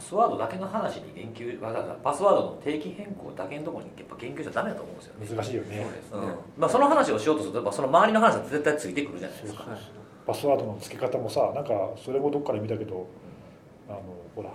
[0.09, 5.27] スワードだけの話に言及わざわざパスワードの定期変更だけのところにやっぱ言及しちゃダメだと思うんですよね。
[5.35, 5.85] 難しいよね。
[6.11, 6.21] うん。
[6.57, 9.65] まあ、その話をしようとするとやっぱその周りの話は絶対ついてくるじゃないですか。
[10.25, 13.07] パスワードの付け方もさなんかそれもどっかで見たけど
[13.87, 14.01] あの
[14.35, 14.49] ほら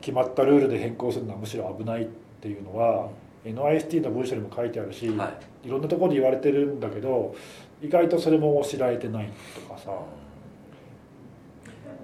[0.00, 2.06] 決まったルールで変更するのはむしろ危ないっ
[2.40, 3.10] ていうのは
[3.44, 5.68] NIST の文書にも書いてあるし、はい。
[5.68, 7.34] い、ろんなところで言われてるんだけど
[7.82, 9.90] 意外とそれも知られてないとかさ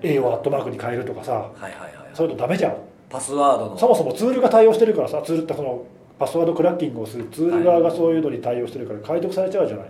[0.03, 2.77] A をアットマークに変えるとかさはいはいはいそういうのダメじゃん。
[3.11, 3.79] パスワードの。
[3.79, 5.85] そもそもツールが対応してるからさツールってその
[6.19, 9.87] パスワードクラッキングをするツール側がそういうのに対応してるから解読されちゃうじゃない。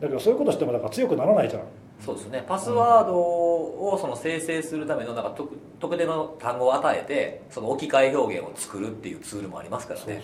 [0.00, 1.62] だけどそういうことしてもだから強くならないじゃん。
[2.00, 2.44] そうですね。
[2.46, 10.22] パスワードをその生成するためのなんか特特定の単語を与えてその置き換え表現を作るっていうツールもありますからね。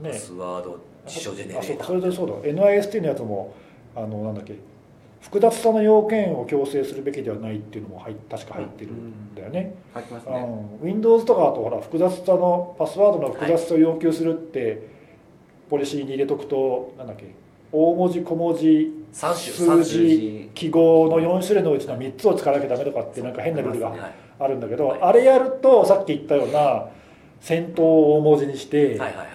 [0.00, 0.10] ね。
[0.10, 1.78] パスワード辞書ジェネレーター。
[1.78, 1.84] か。
[1.84, 2.34] それでそうだ。
[2.36, 3.54] NIST のやつも
[3.96, 4.56] あのなんだっけ
[5.24, 10.36] 複雑さの要件を強制するべきではないっていうのも入確か入ってるんだよね、入ってますね。
[10.82, 14.86] うん、Windows とかだとほら複雑さのパスワードの複雑さを要求するって、
[15.70, 17.34] ポリシーに入れとくとなんだっけ
[17.72, 23.94] 大文字小文字3種数3字記号の4種類のうちの3つを使わなきゃダメとかってなんか変なルールが
[24.38, 25.02] あるんだけど、はい。
[25.02, 26.88] あれやるとさっき言ったような
[27.40, 29.28] 先頭を大文字にして、はいはいはい。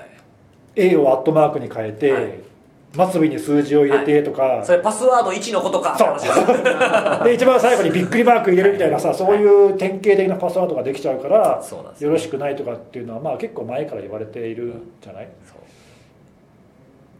[0.75, 2.48] A をアットマークに変えて、はい
[2.91, 5.93] 末尾に数字を入れてとか、それパスワード1のことか。
[5.93, 11.63] って話で一番最後にびっくりマーク入れるみたいなさそういう典型的なパスワードができちゃうから
[11.99, 15.57] よろしくないとかっていうのはまあ結構前から言われているじゃない、そう。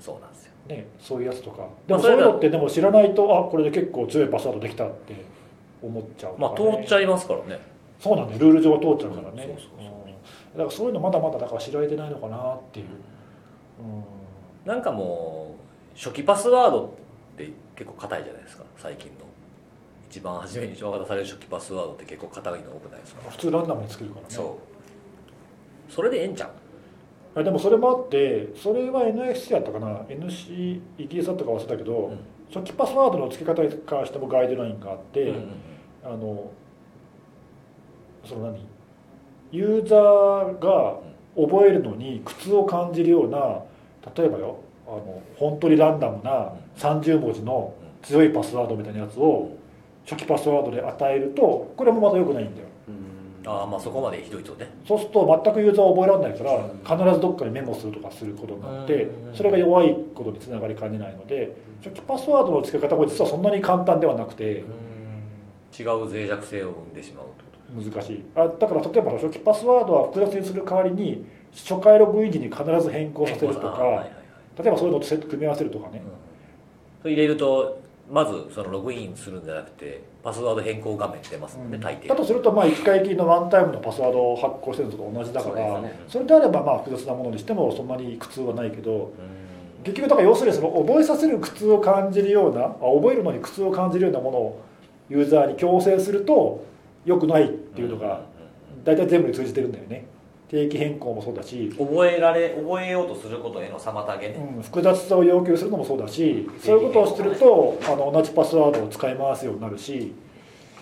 [0.01, 0.51] そうなんですよ。
[0.67, 1.67] ね、そういうやつとか。
[1.88, 5.13] でもまあそういうのってでも知らないとあこれで結構強いパスワードできたって
[5.84, 7.60] 思っちゃうとかまあね通っちゃいますからね。
[7.99, 8.39] そうなんだよ。
[8.39, 9.86] ルール上通っちゃうからね、うんそうそうそう。
[9.86, 10.12] うん。
[10.58, 12.86] だからそういうのまだまだだから知られてないのかなっていう、
[13.84, 14.03] うん。
[14.65, 15.49] なんかもう
[16.00, 16.96] 初期パスワード
[17.34, 18.64] って結構硬いじゃないですか。
[18.78, 19.26] 最近の
[20.10, 23.30] 一番初めに渡される初期パスワードって結構硬いの多くないですか。
[23.30, 24.28] 普通ランダムに作るからね。
[24.30, 24.58] そ
[25.90, 25.92] う。
[25.92, 26.46] それでええんちゃ
[27.36, 27.40] う？
[27.42, 29.88] あでもそれもあってそれは NFC やったかな。
[30.08, 32.20] NC イギリスだったか忘れたけど、うん。
[32.54, 35.52] 初期パスワードの付け方に関してもガイドラインがあって、うんうんうん。
[36.06, 36.52] あの
[38.26, 38.66] その何？
[39.52, 41.00] ユーザーが
[41.36, 43.64] 覚えるのに苦痛を感じるような
[44.16, 49.52] 例えばよあの本当にランダムな30文字の強いパスワードみたいなやつを
[50.06, 52.67] 初期パスワードで与えるとこれもまた良くないんだよ。
[53.45, 54.69] ああまあそこまでひどいとね。
[54.86, 59.36] そうすると全くユーザーは覚えられないから必ずどっかにメモするとかすることになってうん。
[59.36, 64.43] それが弱いことにつながりかねないので初期パスワードの付け方も実はそんなに簡単ではなくて
[65.78, 68.25] 違う脆弱性を生んでしまうってこ難しい。
[68.36, 74.06] あだから例えば初期パスワードは複雑にする代わりに初回ログイン時に必ず変更とさせるとか
[74.60, 76.02] 例えばそういうのと組み合わせるとかね。
[76.06, 76.30] うん
[77.04, 77.80] 入れると
[78.12, 82.08] まずそのログインするんじゃなくてパスワード変更画面出ますもんね、大抵。
[82.08, 88.98] だとするとまあ1回きりのワンタイムのパスワードを発行してるのと同じだからそれであればまあ複雑なものにしてもそんなに苦痛はないけどう
[89.82, 89.84] ん。
[89.84, 94.62] 結局だから要するにその覚えさせる苦痛を感じるようなあ覚えるのに苦痛を感じるようなものを
[95.10, 96.65] ユーザーに強制すると
[97.06, 98.22] 良くないっていうのが
[98.84, 100.06] 大体全部に通じてるんだよね
[100.50, 110.14] 定期変更もそうだし、覚えられ覚えようとすることへの妨げね、うん、複雑さを要求するのもそうだしそういうことをしてるとあの同じパスワードを使い回すようになるし、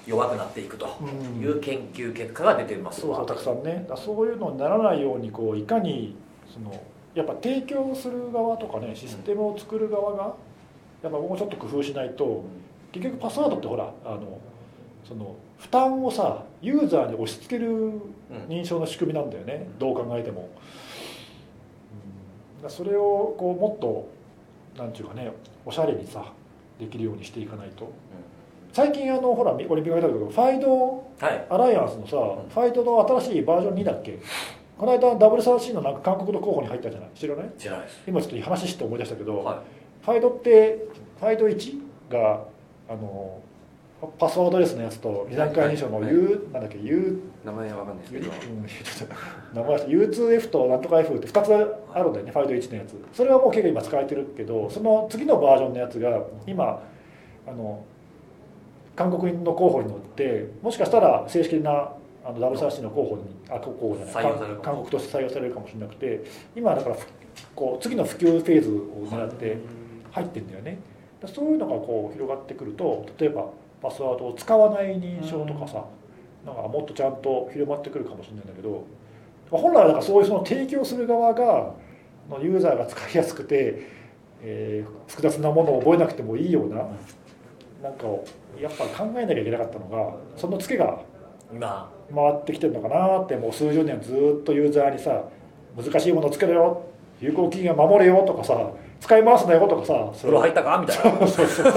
[0.07, 1.41] 弱くなっていくとうん。
[1.41, 3.85] いう研究結果が出てますそうそうたくさんね。
[3.97, 6.15] そういうのにならないようにこういかに
[6.51, 6.71] その
[7.13, 10.33] やっぱ提供する側とかねシステムを作る側が
[11.03, 12.45] やっぱもうちょっと工夫しないと
[12.91, 14.39] 結局パスワードってほらあの
[15.05, 17.91] その負担をさユーザーに押し付ける
[18.49, 20.49] 認証の仕組みなんだよね、どう考えても、
[22.63, 24.09] うん、それをこうもっと
[24.77, 25.31] なんていうかね
[25.65, 26.33] おしゃれにさ
[26.79, 27.91] できるようにしていかないと。
[28.73, 31.45] 最近あのほら俺見かけたけどファイドはい。
[31.49, 32.49] アライアンスのさ、ん。
[32.49, 34.19] ファイトの新しいバージョン2だっけ
[34.77, 37.09] この間 W3C のなんか韓国の候補に入ったじゃない？
[37.15, 37.49] 知らない？
[37.57, 38.03] 知らないです。
[38.05, 39.63] 今ちょっと話して思い出したけど、は
[40.03, 40.85] ファイトって
[41.19, 41.79] ファイト1
[42.11, 42.43] が
[42.87, 43.39] あの
[44.19, 48.31] パスワードレスのやつと二段階認証のはい U、なんだっけ U 名前はわかんないですけど。
[49.53, 49.85] 名前忘れた。
[49.85, 52.95] U2F となんとか F って2つあるんだよねファイト1のやつ。
[53.11, 56.83] それはもう結構今使われてるけどその次のバージョンのやつが今
[57.47, 57.83] あの
[58.95, 61.91] 韓国の候補に乗ってもしかしたら正式な
[62.23, 64.23] あの WRC の候補にあ候補じゃない
[64.61, 66.23] 韓国として採用されるかもしれなくて
[66.55, 67.07] 今だからふ
[67.55, 69.57] こう次の普及フェーズを狙って
[70.11, 70.77] 入ってんだよね。
[71.19, 73.47] だそういうのがこう広がってくると例えば
[73.81, 75.85] パスワードを使わない認証とかさ
[76.45, 78.85] なんかもっとちゃんと広まってくるかもしれないんだけど
[79.49, 81.73] 本来はだからそういうその提供する側が
[82.29, 83.87] のユーザーが使いやすくて、
[84.41, 86.85] えー複雑なものを覚えなくてもいいような
[87.81, 88.25] なんかを
[88.59, 90.99] やっぱ考えなきゃいけなかったのがそのツケが
[92.09, 95.23] 今回ってきてるのかなってもう数十年ずっとユーザーにさ
[95.75, 96.85] 難しいものつけろよ
[97.21, 100.77] 有効期限は守れよとかさ使い回すなよとかさそ風呂入ったか？
[100.79, 101.27] みたいな。
[101.27, 101.71] そうそう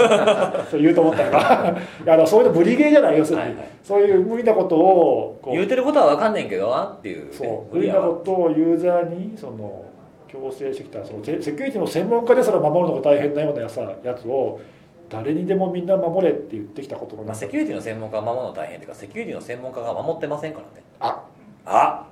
[0.69, 0.81] そう。
[0.81, 2.15] 言うと思ったから。
[2.17, 3.65] いやそういうの無理ゲーじゃない要するに、はいはい。
[3.83, 5.53] そういう無理なことをこう。
[5.53, 7.25] 言うてることは分かんねんけどなっていう。
[7.25, 7.75] ね、そう。
[7.75, 9.85] 無理なことをユーザーにその
[10.31, 14.61] 強制してきたそのセセキュリティの専門家ですら守るのが大変なようなやさやつを
[15.09, 20.83] 誰にでもみんな守れって言ってきたことのまあ、中セキュリティの専門家が守るの大変っていうかセキュリティの専門家が守ってませんからね。
[21.01, 21.21] あ。
[21.65, 22.05] あ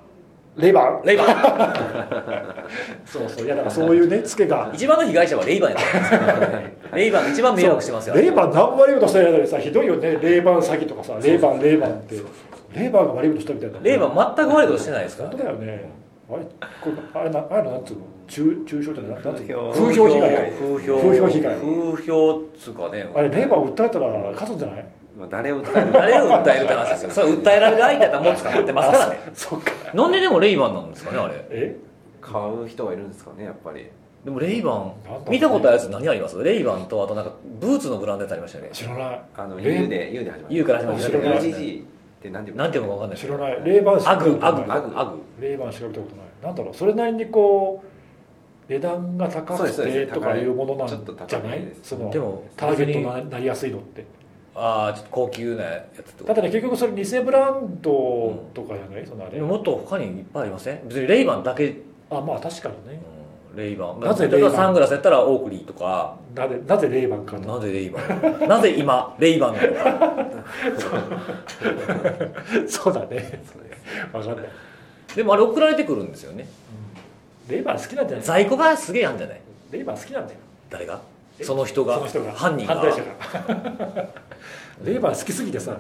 [0.60, 1.02] レバン。
[1.06, 1.28] レイバン。
[3.06, 4.70] そうそういやだからそういうねツケが。
[4.74, 5.80] 一番の被害者はレイバンやっ
[6.90, 8.16] た レイバンが一番迷惑してますよ。
[8.16, 10.12] レーバン何も悪いことしてないのにさひどいよね。
[10.22, 12.16] レーバン詐欺とかさレーバンレーバンって。
[12.76, 13.80] レーバンが悪いことしたみたいな。
[13.82, 15.24] レイバン全く悪いことしてないですか？
[15.24, 15.90] ら、本当だよね。
[16.32, 16.50] あれこ
[17.16, 18.02] れあれなあれなんつうの？
[18.28, 19.24] 中中傷じゃない？
[19.24, 19.72] なんつうの？
[19.72, 20.52] 風風評被害。
[20.52, 20.98] 風評。
[21.00, 21.56] 風評被害。
[21.56, 23.08] 風評っつうかね。
[23.16, 24.86] あれレーバー訴えたら勝つんじゃない？
[25.20, 27.10] まあ、誰を訴える 誰を訴えるって話ですよ。
[27.12, 29.20] それ訴えられる相手だったらもう捕まってますからね。
[29.34, 29.72] そっか。
[29.94, 31.34] なんででもレイバンなんですかねあれ。
[31.50, 31.76] え？
[32.22, 33.86] 買う人がいるんですかねやっぱり。
[34.24, 34.92] でもレイバン
[35.30, 36.42] 見たことあるやつ何あります？
[36.44, 38.70] レイバンとあとなんかブーツのブランドやつありましたよね。
[38.74, 39.22] 知らない。
[39.36, 41.40] あの U で U で始まる U から始まる知らない。
[41.40, 41.84] LGG っ
[42.22, 43.62] て何ていうなんていうのか分かんない知らない。
[43.64, 45.12] レーバーアグアグアアグアグ。
[45.40, 46.26] レーバー調べたことない。
[46.44, 51.60] なんだろうそれなりにこう値段が高くてとかいうものなんちょっと高いじゃない？
[51.66, 54.06] ですそのでもターゲットになりやすいのって
[54.62, 57.92] ああちょっと高級なやつってことだってね結局それ偽ブランド
[58.54, 59.06] とかじゃない？
[59.08, 59.36] そのあれ？
[59.36, 60.82] でももっと他にいっぱいありません？
[60.88, 61.78] 別にレイバンだけ、
[62.10, 63.02] あまあ確かにね。
[63.14, 63.20] うん
[63.58, 64.00] レイバン。
[64.00, 64.52] なぜレイバン？
[64.54, 66.16] サングラスやったらオークリーとか。
[66.36, 68.48] なぜなぜレーバンかとなぜレイバン？
[68.48, 70.26] なぜ今レイバンなのか。
[72.70, 73.42] そうだね。
[74.14, 74.50] 分かんない、
[75.16, 76.48] でもあれ送られてくるんですよね。
[77.50, 78.26] レーバン好きなんじゃない？
[78.26, 79.42] 在庫がすげえあるんじゃない？
[79.72, 80.40] レーバン好きなんだよ。
[80.70, 80.94] 誰が？
[80.96, 81.00] え
[81.44, 82.32] その人がその人が。
[82.34, 82.76] 犯人が。
[82.76, 84.08] 犯罪者が。
[84.84, 85.76] レーバン好きすぎてさ、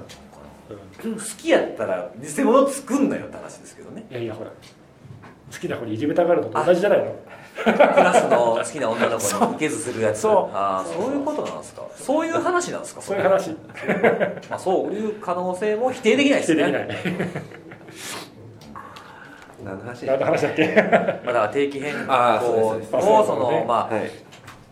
[1.02, 4.06] 好きやったら偽物作んなよって話ですけどね。
[4.12, 4.50] いやいやほら。
[5.52, 7.15] 好きな子にいじめたがるのと同じじゃないの？
[7.60, 10.19] クラスの好きな女の子に受けずするやつ。
[10.22, 10.56] そう。
[10.56, 11.82] ああそういうことなんですか？
[11.95, 13.02] そういう話なんですか？
[13.02, 13.50] れそういう話。
[14.50, 16.63] まあ、そういう可能性も否定できないですね。
[16.63, 17.30] 否定できない。
[19.65, 20.06] 何の話？
[20.06, 20.67] 何の話だっけ？
[20.67, 22.82] まあ、だから定期変更を
[23.26, 24.12] その、まあはい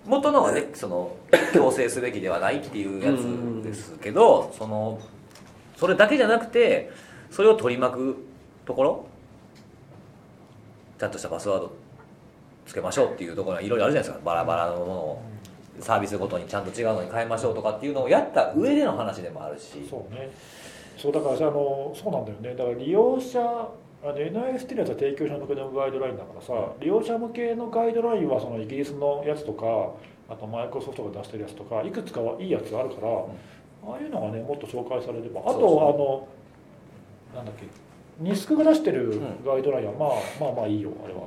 [0.08, 1.16] 元のはねその
[1.54, 5.00] 強制すべきではないっていうやつですけどその
[5.76, 6.90] それだけじゃなくて
[7.30, 8.16] それを取り巻く
[8.66, 9.06] ところ
[10.98, 11.76] ちゃんとしたパスワード
[12.66, 14.26] つけましょうっていうところがいろいろあるじゃないですか。
[14.26, 15.22] バラバラのものを
[15.80, 19.88] サービスごとにちゃんと違うのに変えましょうとかっていうのをやった上での話でもあるし。
[19.90, 20.32] そうね。
[20.98, 22.56] そうだからさあのそうなんだよね。
[22.56, 23.40] だから利用者
[24.08, 29.92] あの NIS っていうやつは提供者向けのガイドラインだからさ利用者向けのガイドラインはそのイギリスのやつとか
[30.30, 35.42] あとマイクロソフトが出してるやつとかいくつかはいいやつがあるから、ああいうのがねもっと紹介されれば。
[35.42, 36.28] あとあの
[37.36, 37.68] なんだっけ
[38.20, 39.46] ニスクが出してるん。
[39.46, 41.22] ガイドラインは、まあ、まあまあいいよあれは。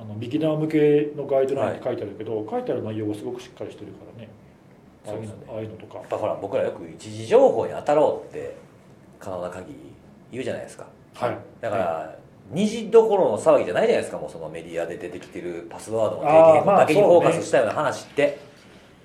[0.00, 4.28] あのビギナー向けのガイドラインって書いてあるけど、書いてある内容がすごくしっかりしてるからね。
[5.06, 5.98] ああいうのああいうのとか。
[5.98, 8.56] やっぱほら僕らよく一時情報に当たろうって
[9.18, 9.74] 可能な限り
[10.30, 10.86] 言うじゃないですか
[11.20, 11.38] はい。
[11.60, 12.14] だから
[12.50, 14.18] 二次どころの騒ぎじゃないじゃないですか。
[14.18, 18.38] もうそのメディアで出てきてるパスワードの定期変更だけにフォーカスしたような話って、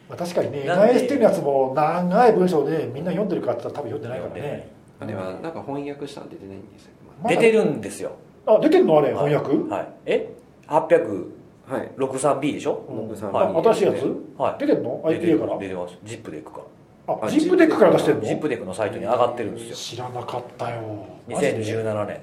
[0.10, 4.72] まあ、確かにね NIS っていうやつも長い文章でみんな読んでるかって言ったら多分読んでないからね。
[5.00, 7.36] あれはなんか翻訳したん出てないんですよまだ？
[7.36, 8.12] 出てるんですよ。
[8.46, 9.32] あ出てんのあれはい。
[9.34, 9.88] 翻訳、はい。
[10.06, 10.30] え
[10.68, 11.32] ？863B
[11.70, 12.54] はい。
[12.54, 12.86] でしょ？
[12.90, 14.06] うんはいあ新しいやつ？
[14.38, 14.60] はい。
[14.60, 15.02] 出てんの？
[15.10, 15.58] 出て IPA るから？
[15.58, 15.98] 出てます。
[16.04, 16.64] JIPDEC から
[17.08, 18.22] ああ JIPDEC から出してんの？
[18.22, 19.76] JIPDEC のサイトに上がってるんですよ。
[19.76, 20.82] 知らなかったよ。
[21.30, 22.18] マジで？2017年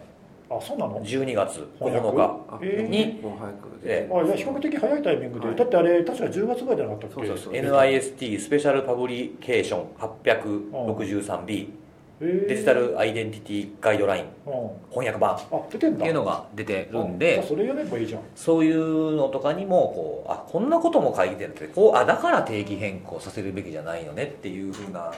[0.50, 4.18] あそうなの？12月翻訳9日あえー。
[4.20, 5.56] あいや比較的早いタイミングで、はい。
[5.56, 7.14] だってあれ確か10月ぐらいじゃなかったっけ？
[7.14, 7.52] そうそうそう。
[7.52, 11.79] NIST Special Publication 863B えー
[12.20, 14.70] デジタルアイデンティティガイドラインうん。
[14.90, 18.22] 翻訳版っていうのが出てるんであそれ読めばいいじゃん。
[18.36, 25.12] そういうのとかにもこうあこんなことも書いてるってこうあだから定期変更させるべきじゃないのねっていうふうな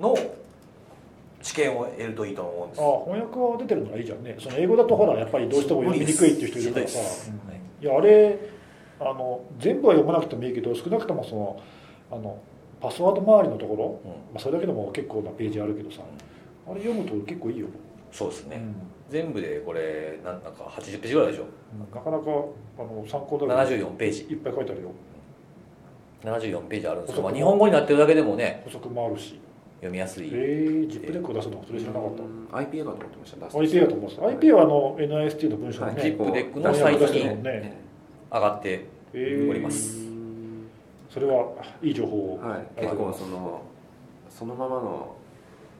[0.00, 0.36] のを
[1.42, 2.80] 知見を得るといいと思うんです。
[2.80, 4.36] あ翻訳は出てるのがいいじゃんね。
[4.40, 6.98] その英語だとほらやっぱりどうしても読みにくいっていう人いるからさ。
[7.82, 8.38] いやあれ
[9.00, 11.60] あの全部は読まなくてもいいけど少なくともその
[12.10, 12.38] あの
[12.84, 14.10] パスワード周りのところ、うん。
[14.10, 16.02] まあ、それだけでも結構なページあるけどさ、
[16.68, 17.68] あれ読むと結構いいよ、
[18.12, 18.74] そうですね、うん。
[19.08, 21.44] 全部でこれなんなんか80ページぐらいでしょ。
[21.78, 22.24] なかなか
[22.78, 24.22] あの参考だけ74ページ。
[24.24, 24.90] いっぱい書いてあるよ。
[26.24, 29.40] 74ページあるんですけど、日本語になってるだけでもね補足もあるし。
[29.80, 33.46] 読みやすい、えー、ジップデックを出すのそれ知らなかった、うん IPA かと思ってました。
[33.46, 36.10] IPA だと思います IPA はあの NIST の文章にね、はい。
[36.10, 40.03] ジップデックの翻サイトに上がってえーおります
[41.14, 41.46] それは
[41.80, 42.80] いい情報を、はい。
[42.82, 43.62] 結構その
[44.28, 45.14] そのままの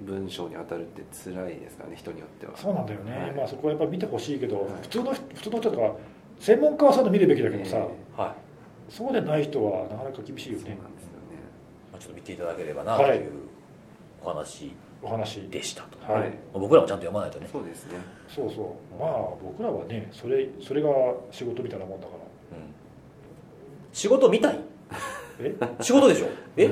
[0.03, 2.57] 文章に当たるって辛いですかね人によっては。
[2.57, 3.33] そうなんだよね、はい。
[3.33, 4.67] まあそこはやっぱり見てほしいけど、はい。
[4.83, 5.97] 普通の普通の人とか
[6.39, 10.65] 専門家はそういうの見るべきだけどさ、えはい、そうでない人はなかなか厳しいよね。
[10.65, 11.15] そうなんですよね。
[11.91, 13.33] まあ、ちょっと見ていただければなという
[14.23, 15.49] お話お話。
[15.49, 16.39] でしたと、はい、はい。
[16.53, 17.99] 僕らもちゃんと読まないとね、そうですね。
[18.29, 19.01] そうそう。
[19.01, 19.11] まあ
[19.43, 20.91] 僕らはねそれそれが
[21.33, 22.19] 仕事みたいなもんだから。
[22.57, 22.73] うん。
[23.93, 24.61] 仕事見たい
[25.41, 25.55] え？
[25.81, 26.27] 仕事でしょ？
[26.57, 26.71] え？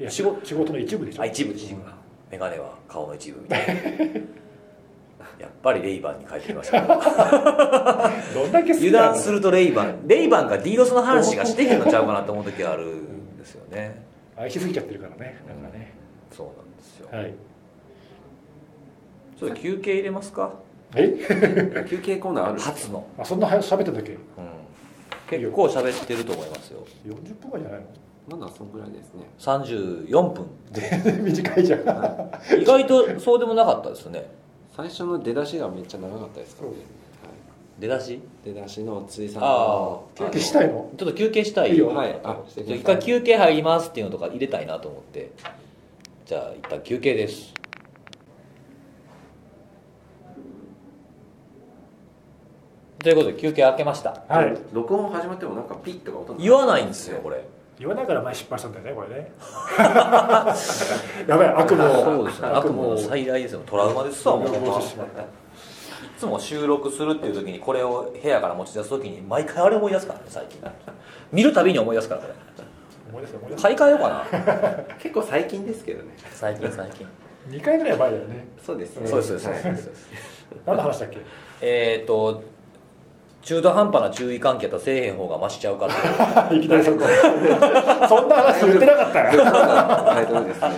[0.00, 1.22] いや仕事仕事の一部でしょ？
[1.22, 1.82] あ一部一部。
[2.30, 3.72] 眼鏡は顔の一部みたいな。
[5.38, 6.80] やっぱりレイバンに書いてきました。
[8.34, 14.02] どんだけ油断するとレイバンレイバンが DDoS の話がしてへんのちゃうかなと思う時があるんですよね。
[14.36, 15.92] 愛しすぎちゃってるからねなんかね、
[16.30, 17.08] そうなんですよ。
[17.12, 17.34] はい。
[19.38, 20.54] ちょっと休憩入れますか？
[20.94, 21.84] え？
[21.88, 22.60] 休憩コーナーある？
[22.60, 24.12] 初の、あそんな早く喋ってたっけ？
[24.12, 24.18] うん、
[25.28, 26.86] 結構喋ってると思いますよ。
[27.06, 27.86] 40分ぐらいじゃないの？
[28.28, 29.24] まだそんぐらいですね。
[29.38, 31.80] 34分全然 短いじゃん。
[32.60, 34.30] 意外とそうでもなかったですね。
[34.76, 36.76] 最初の出だしがめっちゃ長かったですからね、
[37.78, 38.12] 出だし？
[38.12, 38.20] はい、
[38.54, 40.88] 出だしの辻さんあの休憩したいの？
[40.96, 41.88] ちょっと休憩したいいいよ。
[41.88, 42.20] はい。
[42.22, 45.32] あ一回休憩入りますっていうのとか入れたいなと思って。
[46.24, 47.52] じゃあ一旦休憩です。
[53.02, 54.22] ということで休憩開けました。
[54.28, 54.56] はい。
[54.72, 57.44] 録音始まってもなんかピッとか音言わないんですよこれ
[57.82, 59.32] 言わないから前失敗したんだよねこれね。
[61.26, 62.04] やばい悪夢を。
[62.04, 62.48] そうですね。
[62.48, 63.62] 悪夢の再来ですよ。
[63.66, 65.24] トラウマですわもうい防止してしまった
[66.16, 70.60] つも収録するっていう時にこれを部屋から持ち出す時に毎回あれ思い出すからね最近。
[71.32, 72.34] 見るたびに思い出すからこれ。
[73.10, 74.94] 思い出せ思い出せ買い替えようかな。
[75.02, 76.14] 結構最近ですけどね。
[76.30, 77.06] 最近最近。
[77.50, 78.46] 2回ぐらい前だよね。
[78.64, 79.08] そうですね。
[79.08, 79.90] そうですそうです
[80.64, 81.18] 何の話だっけ？
[81.60, 82.42] えっ、と
[83.42, 85.94] 中途半端な注意喚起やったらせえへん方が増しちゃうから。
[86.56, 87.00] いきなりそこ。
[88.08, 90.68] そんな話言ってなかったよタイトルですね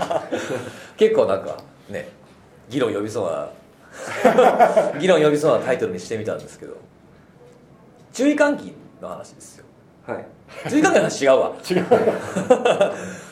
[0.96, 1.56] 結構なんか
[1.90, 2.08] ね
[2.70, 3.48] 議論呼びそうな
[4.98, 6.74] 議論呼びそうなタイトルにしてみたんですけど。
[8.12, 9.64] 注意喚起の話ですよ。
[10.06, 10.26] はい。
[10.70, 11.52] 注意喚起の話違うわ。
[11.70, 11.84] 違う。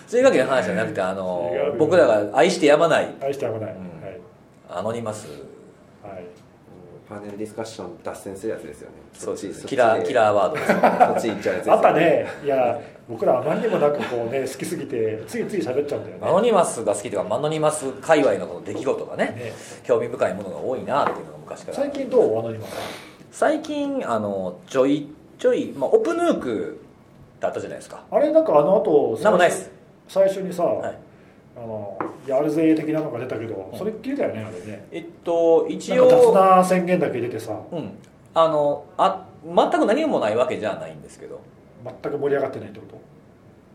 [0.08, 3.08] 注意喚起の話じゃなくてあの僕らが愛してやまない。
[3.22, 3.64] 愛して危ない、ん。
[3.64, 4.20] はい。
[4.68, 5.51] アノニマスはい
[7.12, 8.96] パネルディスカッション脱線するやつですよね。
[9.12, 10.68] そうですキラーキラーワードです。
[10.68, 12.26] そっち行っちゃうやつあったね。
[12.42, 16.26] いや僕らあまりにもなくこうね好きすぎてついつい喋っちゃうんだよね。
[16.26, 19.52] アノニマスが好きというかアノニマス界隈のこの出来事がねね。
[19.84, 21.76] 興味深いものが多いなっていうのが昔から。
[21.76, 22.38] 最近どう？
[22.38, 22.70] アノニマス。
[23.30, 25.08] 最近あのちょい
[25.38, 26.80] ちょい、まあ、オプヌーク
[27.40, 28.04] だったじゃないですか。
[28.10, 29.70] あれなんかあの後なんもないです。
[30.08, 30.98] 最初にさ、はい
[31.56, 34.86] あのやるぜ的なのが出たけどそれっきりだよねあれね。
[34.90, 37.58] えっと一なんか雑応な宣言だけ出てさ。
[37.70, 37.90] うん
[38.34, 41.40] あのあ全く何もないわけじゃないんですけど。
[41.84, 43.00] 全く盛り上がってないってこ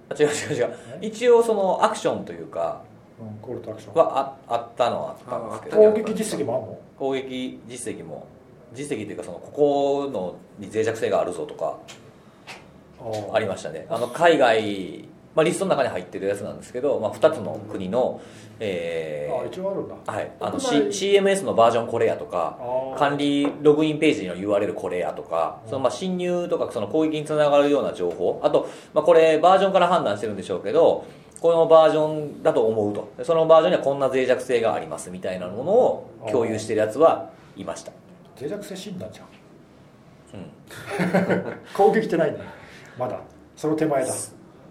[0.09, 0.73] あ違う違う違う。
[1.01, 2.81] 一応そのアクションというか
[3.19, 3.93] と、うん、コールとアクション。
[3.93, 6.79] はああったのはあったんですけど攻撃実績もあんの？
[6.97, 8.25] 攻撃実績も。
[8.73, 11.77] 実績というかそのここのに脆弱性があるぞとか
[12.99, 13.85] あありましたね。
[13.89, 15.07] あの海外、
[15.37, 18.19] まあ、リストの中に入ってるやつなんですけど、まあ、2つの国の、
[18.59, 19.93] えあ一応あるんだ。
[19.95, 22.57] ーはい、あの、CMS のバージョンこれやとか
[22.97, 28.41] 管理ログインページの URL これやとかそのまあ侵入とかその攻撃につながるような情報。
[28.43, 31.05] あと、まあ、これバージョンから判断してるんでしょうけど
[31.39, 33.23] このバージョンだと思うと。
[33.23, 37.91] そのバージョンにはこんな脆弱性がありますみたいなものを共有してるやつはいました、
[38.39, 39.27] 脆弱性診断じゃん。
[40.33, 41.43] うん、
[41.77, 42.39] 攻撃ってないね。
[42.97, 43.19] まだ。
[43.57, 44.13] その手前だ、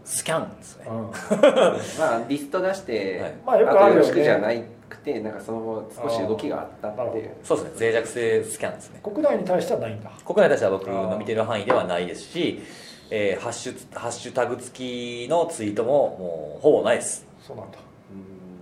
[0.07, 0.87] スキャンですね。
[0.89, 1.11] うん、
[1.99, 3.35] まあリスト出して、はい。
[3.45, 4.01] まあよくあるよね。
[4.01, 4.49] とよろしくじゃな
[4.89, 7.31] くてなんかその後少し動きがあったっていう。
[7.43, 7.91] そうですね。
[7.91, 9.01] 脆弱性スキャンですね。
[9.03, 10.11] 国内に対してはないんだ。
[10.25, 12.63] 国内としては僕の見てる範囲ではないですし、
[13.11, 17.27] えーハッシュハッシュタグ付きのツイートももうほぼないです。
[17.45, 17.79] そうなんだ。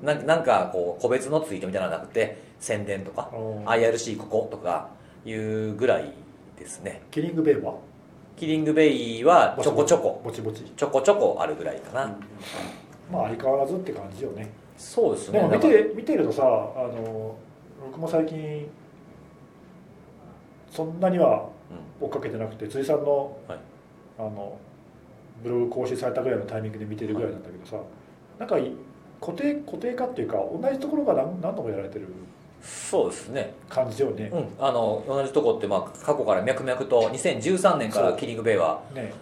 [0.00, 0.26] うん。
[0.26, 3.64] ななんかこう個別のツイートみたいなのがなくて宣伝とかうん。
[3.66, 4.88] IRC こことか
[5.26, 6.12] いうぐらい
[6.58, 7.02] ですね。
[7.10, 7.74] キリングベイは
[8.36, 10.20] キリングベイはちょこちょこ。
[10.24, 10.62] ぼちぼち。
[10.62, 12.16] ちょこちょこあるぐらいかな、
[13.10, 14.50] まあ相変わらずって感じよね。
[14.76, 15.38] そうですね。
[15.40, 17.36] でも見て見てるとさあの
[17.86, 18.68] 僕も最近
[20.70, 21.48] そんなには
[22.00, 23.58] 追っかけてなくて辻さんの,、はい。
[24.18, 24.58] あの
[25.42, 27.76] ブログ更新されたぐらいのタイミングで見てるぐらいなんだけどさ、
[28.38, 28.72] なんかい
[29.20, 32.08] 固定固定化っていうか同じところが何何度もやられてる
[32.64, 33.54] そうですね。
[33.68, 34.48] 感じよね、うん。
[34.58, 39.12] あの同じとこってまあ過去から脈々と2013年からキリングベイはね。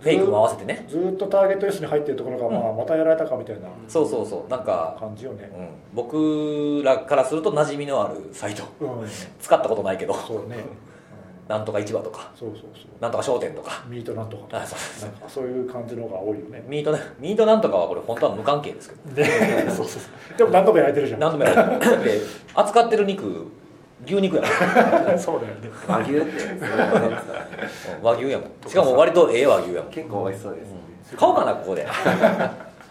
[0.00, 0.84] フェイクも合わせてね。
[0.86, 4.50] ずーっとターゲット S に入ってるところが、まあ、またやられたかみたいなそうそうそう。
[4.50, 5.50] なんか感じよね。
[5.56, 8.64] うん、僕らからすると馴染みのあるサイト。
[8.80, 9.08] うん。
[9.40, 10.12] 使ったことないけど。
[10.12, 10.56] そうね、
[11.48, 12.70] なんとか市場とかそうそうそう。
[13.00, 13.84] なんとか商店とか。
[13.86, 14.62] ミートなんとかとか。
[14.62, 16.64] あそうそうなんかそういう感じのが多いよね。
[16.66, 19.02] ミートねミートなんとかはこれ本当は無関係ですけど。
[19.14, 20.00] でそうそうそ
[20.34, 20.38] う。
[20.38, 21.20] でも何度もやられてるじゃん。
[21.20, 22.20] 何度もやるだって
[22.54, 23.46] 扱ってる肉
[24.06, 24.48] 牛肉やも
[25.14, 25.18] ん。
[25.20, 25.70] そうだよね。
[25.86, 26.30] 和牛って
[28.02, 28.50] 和牛やもん。
[28.66, 29.92] しかも割とええ和牛やもん。
[29.92, 30.78] 結構美味しそうですね、
[31.16, 31.86] 買おうかなここで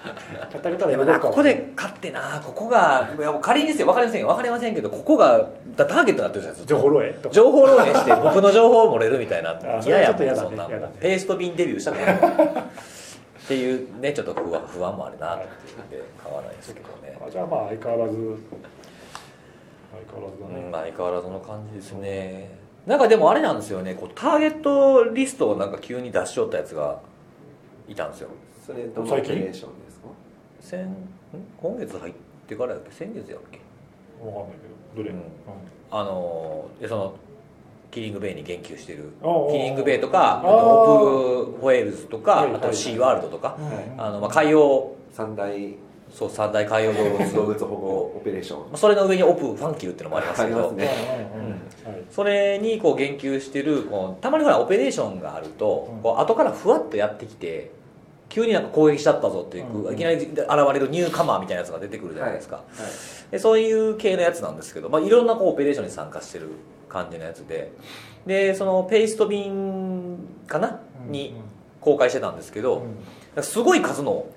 [0.04, 4.28] 買ってあげたらここで買ってなここがいやもう仮にですよ分かりませんよ。
[4.28, 6.68] 分かりませんけどここがだターゲットになってるじゃないですか。
[6.68, 9.52] 情報漏洩情報漏洩して僕の情報漏れるみたいな。
[9.86, 10.36] 嫌だね。
[10.36, 10.72] そんなもん。
[10.72, 10.94] 嫌だね。
[11.00, 12.12] ペースト瓶デビューしたくな。
[12.12, 12.16] い
[13.44, 15.36] っていうねちょっと不安不安もあるな。
[15.36, 15.48] って
[15.92, 18.38] 言って買わないですけどね、あじゃあまあ相変わらず。
[19.94, 22.58] 相変わらずだね、うんまあ、相変わらずの感じですね。
[22.86, 23.96] なんかでもあれなんですよね。
[23.96, 27.00] こうターゲットリストをなんか急に出しよったやつが
[27.88, 28.30] いたんですよ。
[28.66, 29.72] それどのオペレーション
[30.64, 30.96] 先ん
[31.62, 32.14] 今月入っ
[32.48, 33.60] てからやっけ先月やっけ、
[34.26, 34.58] わかんない
[34.96, 35.18] けどどれ、うん。
[35.18, 35.24] うん。
[35.92, 37.16] あのでその
[37.92, 39.12] Killing Bay に言及してる。
[39.52, 43.62] Killing Bay とかああーと Op Whales とかあとシーワールドとか、う
[43.98, 44.02] ん。
[44.02, 44.96] あのまあ、海洋。
[45.12, 45.76] 三大
[46.12, 47.34] そう三大海洋動物。
[47.36, 47.88] 動物保護
[48.18, 48.60] オペレーション。
[48.62, 50.76] まあそれの上に Op Fun Kill っていうのもありますけど。
[52.10, 56.02] それにこう言及してるこうたまにほらオペレーションがあると、うん。
[56.02, 57.72] こう後からふわっとやってきて
[58.34, 60.36] 急になんか攻撃しちゃったぞっていう、うんいきなり現
[60.74, 62.66] れるニューカマーみたいなやつが出てくるじゃないですか、はい
[63.30, 66.50] でそういう系のやつなんですけど、まあ、いろんなこうオペレーションに参加してる
[66.88, 67.72] 感じのやつで。
[68.28, 70.18] でそのペースト便
[70.48, 71.34] かな、に
[71.82, 72.84] 公開してたんですけど、
[73.42, 74.28] すごい数の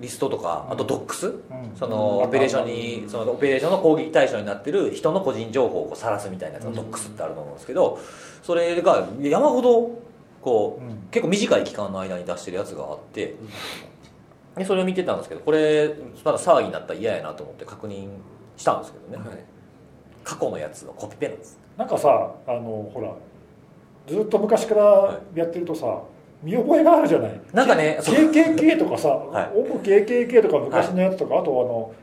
[0.00, 1.36] リストとかあとドックス、うん。
[1.76, 8.00] そのオペレーションにそのオペレーションの攻撃対象になってる人の個人情報をこう晒すみたいなやつのドックスってあると思うんですけど
[8.42, 10.09] それが山ほど
[10.42, 11.08] こううん。
[11.10, 13.36] 結構短い期間の間に出してるやつがあって
[14.56, 18.08] でそれを見てたんですけどこれまだ騒ぎになったら嫌やなと思って確認
[18.56, 19.38] したんですけどね、はい。
[20.24, 21.58] 過去のやつのコピペなんです。
[21.76, 22.08] なんかさ
[22.46, 23.12] あのほら
[24.06, 26.02] ずっと昔からやってるとさ
[26.42, 27.40] 見覚えがあるじゃない。
[27.52, 29.50] なんかね KKK とかさ、はい。
[29.54, 31.94] オブ KKK とか昔のやつとか、あとあの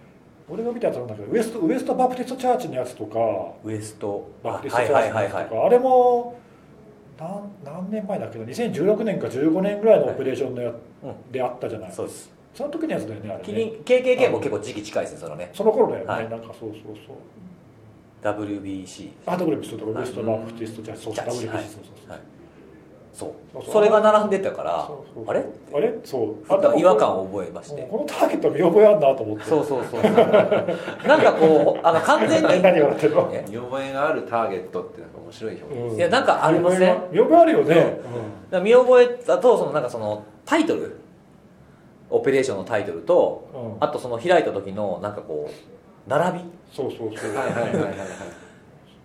[0.49, 3.19] 俺が見たやつなんだけどウエストウエストバプテストチャーチのやつとか
[3.63, 4.29] ウエスト。
[4.43, 6.39] バプテストはいチャーチのはいはいはいやつとかあれも
[7.19, 11.31] 何何年前だっけど2016年か15年ぐらいのオペレーションのや、うん。
[11.31, 11.91] であったじゃない。
[11.91, 12.31] そうです。
[12.53, 13.71] その時のやつだよねあれね。
[13.85, 15.49] KKK も結構時期近いですねそのね。
[15.53, 16.29] その頃だよね、はい。
[16.29, 17.17] なんかそうそうそう。
[18.23, 21.33] WBC あ WBC とかウエストバプテストチャーチそう WBC はい。
[21.33, 22.11] そうそうそう。
[22.11, 22.19] はい
[23.17, 23.63] そう。
[23.65, 24.87] それが並んでたから
[25.27, 25.43] あれ？
[25.73, 25.91] あれ？
[26.03, 26.35] そう。
[26.47, 27.81] あと違和感を覚えまして。
[27.89, 29.45] このターゲット見覚えあんなと思って。
[29.45, 30.13] そうそうそうそう。
[31.07, 33.29] なんかこうあの完全に何 何笑ってるの？
[33.33, 33.43] え？
[33.49, 35.91] 見覚えがあるターゲットってなんか面白い表現。
[35.93, 35.97] うん。
[35.97, 37.97] いやなんかありますね見覚えあるよね、だか
[38.51, 40.95] ら見覚えだとそのなんかそのタイトル
[42.11, 43.61] オペレーションのタイトルとうん。
[43.61, 46.45] うんあとその開いた時のなんかこう並び。
[46.71, 47.93] そうそうそう、はいはいはいはい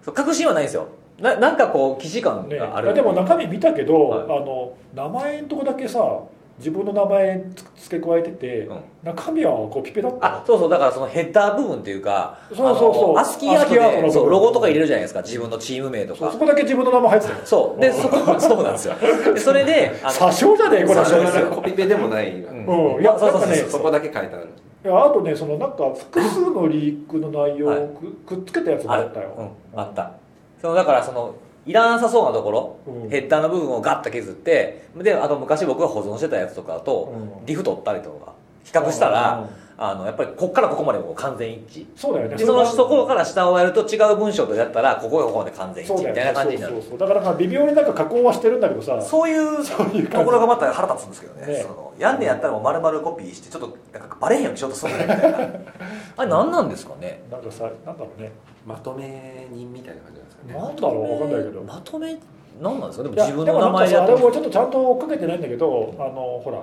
[0.05, 0.89] 確信はないんですよ
[1.23, 4.23] ななんかこう既視感ね、がある、いやでも中身見たけど、はい。
[4.25, 6.21] あの名前のとこだけさ
[6.59, 7.45] 自分の名前
[7.77, 8.81] 付け加えてて、うん。
[9.05, 10.41] 中身はコピペだった。
[10.41, 13.17] あそうそうだからそのヘッダー部分っていうかそうそうそう。
[13.17, 16.33] アスキーアートでそうロゴとか入れるじゃないですか自分のチーム名とか。
[16.33, 17.81] そこだけ自分の名前入ってたよそう。
[17.81, 18.95] でそこ そうなんですよ。
[19.33, 21.01] でそれで詐称じゃねえこれ。
[21.01, 21.47] 詐称ですよ。
[21.47, 22.95] コピペでもない、うん。
[22.97, 23.01] うん。
[23.01, 24.49] いやそうそうねそこだけ書いてある。
[24.85, 27.87] いやあとねそのなんか複数のリークの内容はいを
[28.27, 30.13] く,、くっつけたやつもあったよ、うん、あった
[30.63, 31.35] そのだからその
[31.67, 33.11] いらなさそうなところ、うん。
[33.11, 37.47] ヘッダーの部分をガッと削ってであと昔僕が保存してたやつとかと、うん。
[37.47, 38.33] リフ取ったりとか
[38.65, 41.87] 比較したら、あのやっぱりこっからここまでもう完全一致。
[41.97, 42.37] そうだよね。
[42.37, 46.75] でそのところから下をやると違う文章とやったらここがここまで完全一致みたいな感じになる。
[46.75, 49.01] そうそうそうだから微妙になんか加工はしてるんだけどさ。
[49.03, 51.47] そういうそういう感じところがまた腹立つんですけどね。
[51.47, 51.61] ね。
[51.63, 55.39] そのやんねやったらもう丸々コピーしてちょっとなんかバレへんようにしようとするみたいな
[56.17, 57.23] あれ何なんですかね？
[57.31, 58.31] なんかさなんだろうね。
[58.65, 61.63] まとめ人みたいな感じなんだろうわかんないけど。
[61.63, 62.19] まとめ
[62.61, 63.03] 何なんですか？
[63.05, 66.63] でも自分の名前やってもちょっとちゃんと追っかけてないんだけどあのほら、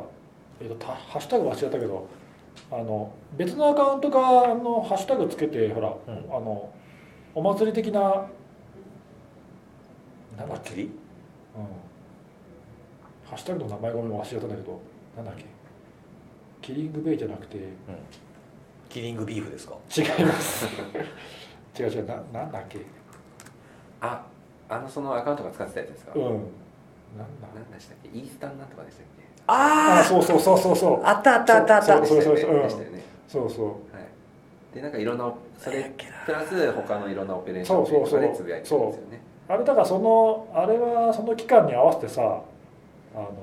[0.61, 2.07] えー、とたハッシュタグ忘れたけど
[2.71, 5.91] あの別のアカウントがあのハッシュタグつけてほら、ん。
[6.30, 6.69] あの
[7.36, 8.25] お祭り的な
[10.38, 10.84] なんだっけ、り？
[10.84, 10.91] うん、
[13.30, 14.80] ハッシュタグの名前ごめん忘れたんだけど
[15.17, 15.45] なんだっけ？
[16.61, 17.63] キリングベイじゃなくて違い
[18.89, 19.75] キリングビーフですか？
[19.75, 20.67] ます。
[21.80, 22.80] 違う違うななんだっけ？
[24.02, 24.22] あ
[24.70, 26.24] あのそのアカウントが使ってたやつですか、うん。
[26.24, 26.43] なんだ？
[27.56, 28.10] 何でしたっけ？
[28.10, 29.24] イースタンなんとかでしたっけ？
[29.47, 31.02] ああそうそうそうそうそう。
[31.04, 32.06] あったあったあったあった。
[32.06, 32.60] そうそうでしたよね。
[32.60, 32.64] うん。
[32.64, 33.04] でしたよね。
[33.28, 33.66] そうそう。
[33.68, 34.76] はい。
[34.76, 35.91] でなんかいろんなそれ
[36.26, 38.22] プラス他のいろんなオペレーションそうそうそう。
[38.22, 39.22] とかでつぶやいてるんですよね。
[39.47, 43.34] あれだからそのあれはその期間に合わせてさあの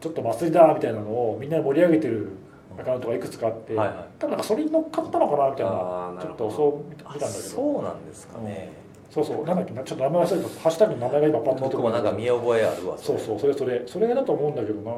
[0.00, 2.30] ちょっと祭りだみたいなのをみんなで盛り上げてる
[2.78, 3.96] アカウントがいくつかあって、はいはい。
[4.18, 6.48] 多分なんかそれに乗っかったのかなみたいなちょっあーなるほど。
[6.48, 7.48] とそう見たあ見たんだけど。
[7.50, 8.72] そうなんですかね
[9.10, 9.44] そうそう。
[9.44, 10.48] なんだっけなちょっと名前忘れた。
[10.60, 14.90] ハッシュタグの名前が今パッと出て僕もなんか見覚えあるわそうそうそれそれそれだと思うんだけどな。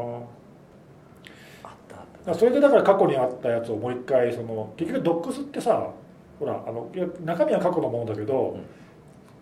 [1.65, 5.91] あったあっらそれでだから過去にあったやつをもう一回その結局ドックスってさ
[6.39, 8.63] ほらあのいや中身は過去のものだけど、うん。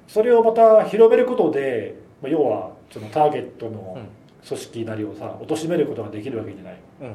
[0.06, 4.08] それをまた広めることで、まあ、要はそのターゲットのうん。
[4.42, 7.12] 組織なりをさ貶めることができるわけじゃない、たうん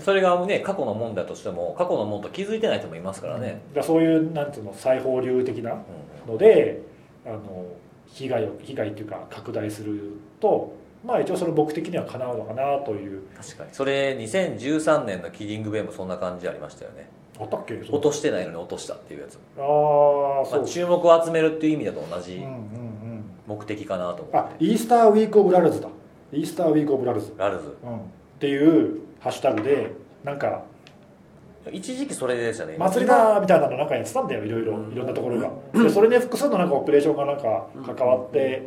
[0.00, 5.76] それがね過去のもんだとしても過去のもんと気づいてない人もいますからね、だからそういうなんていうの裁縫流的なう
[6.28, 6.32] ん。
[6.32, 6.82] ので
[7.24, 7.64] あの
[8.06, 10.74] 被害を被害っていうか拡大すると
[11.04, 13.22] まあ一応その目的にはかなうのかなという。
[13.36, 13.70] 確かに。
[13.72, 17.08] それ2013年のキリングベイもそんな感じありましたよね。
[17.38, 17.74] あったっけ？
[17.74, 23.24] 落としてないのに落としたっていうやつ、ああそう、まあ、注目を集めるっていう意味だと同じうんうんうん。
[23.46, 25.88] 目的かなと思あって、イースターウィーク・オブ・ラルズだ。
[26.32, 27.76] イースターウィーク・オブ・ラルズ、ラルズ。
[27.84, 28.00] うん、っ
[28.40, 29.92] ていうハッシュタグで
[30.24, 30.62] なんか
[31.72, 32.76] 一時期それでしたね。
[32.78, 35.50] 祭りだみたいなのなんかやってたんだよいろいろいろんなところが。
[35.82, 38.62] でそれで複数のなんかオペレーションがなんか関わって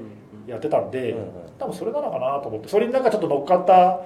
[0.47, 1.25] やってたんでうんうん。
[1.57, 2.67] 多分それなのかなと思って。
[2.67, 4.01] それになんかちょっと乗っかった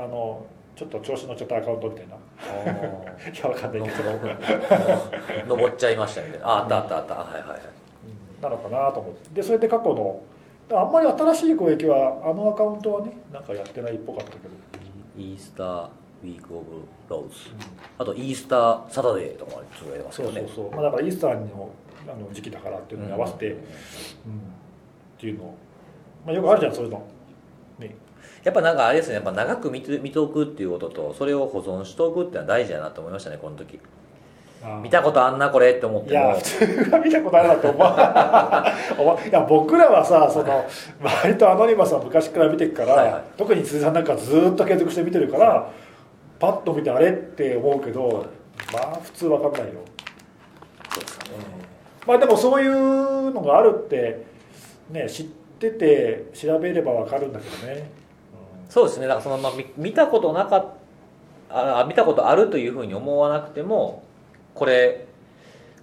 [0.00, 2.14] あのちょっと調子乗っちゃったアカウントみたいな。
[2.14, 2.18] あ
[3.30, 4.10] いやわかんないけど。
[4.10, 7.14] ー登っちゃいましたみたいなああったあったあった。
[7.14, 7.60] はいはいはい。
[8.40, 9.30] なのかなと思って。
[9.34, 10.20] でそれで過去の
[10.72, 14.42] あんまり新しい攻撃はあのアカウントはねなんかやってないっぽかったけど、
[15.16, 15.88] イースター
[16.22, 17.34] ウィーク・オブ・ローズ
[17.98, 20.40] あとイースター・サタデーとかもつぶやますそうよね。
[20.40, 21.70] そうそう、まあ、だからイースターの
[22.08, 23.52] あの時期だからっていうのに合わせて、うん。
[23.54, 23.58] うん。
[23.58, 23.62] っ
[25.18, 25.54] ていうの、
[26.24, 27.06] まあ、よくあるじゃんそういうの。
[27.78, 27.96] ね。
[28.44, 29.14] やっぱなんかあれですね。
[29.14, 33.80] やっぱ長く見て見ておくっていうこととそれを保存しておくっていうのは大事だなと思いましたねこの時
[34.82, 37.86] 見たことあんなこれって思ってもいや普通は見たことあるなと思う。
[39.02, 40.64] お前いや僕らはさその
[41.00, 43.22] 割とアノニマスは昔から見てるから、はいはい。
[43.36, 45.68] 特に辻さんなんかずっと継続して見てるから
[46.38, 48.26] パッと見てあれって思うけど
[48.72, 49.66] まあ普通わかんないよ。
[50.90, 51.30] そうですかね。
[52.06, 54.22] まあでもそういうのがあるって
[54.90, 55.26] ね知っ
[55.58, 57.90] てて調べればわかるんだけどね、
[58.68, 59.06] そうですね。
[59.06, 60.66] だからその、まあ、見見たことなかっ
[61.48, 64.02] あ見たことあるというふうに思わなくても
[64.56, 65.06] これ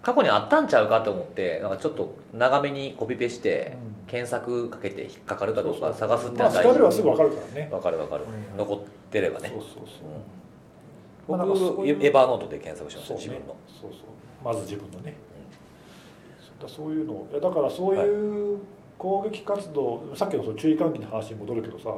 [0.02, 3.94] 過去にあったんちゃうかと思ってなんかちょっと長めにコピペしてうん。
[4.06, 7.70] 検索かけて引っかかるかどうか探すってまあ調べればすぐわかるからね。
[7.72, 8.58] わかるわかる、うん。
[8.58, 9.50] 残ってればね。
[9.50, 13.24] そうそうそう、ういうエヴァーノートで検索しましたそうね。
[13.24, 13.56] 自分の。
[13.82, 14.02] そうそう。
[14.44, 15.16] まず自分のね、
[16.40, 18.60] そうだそういうのいやだからそういう
[18.98, 21.96] 攻撃活動、さっきのその注意喚起の話に戻るけどさ、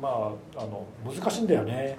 [0.00, 1.98] まああの難しいんだよね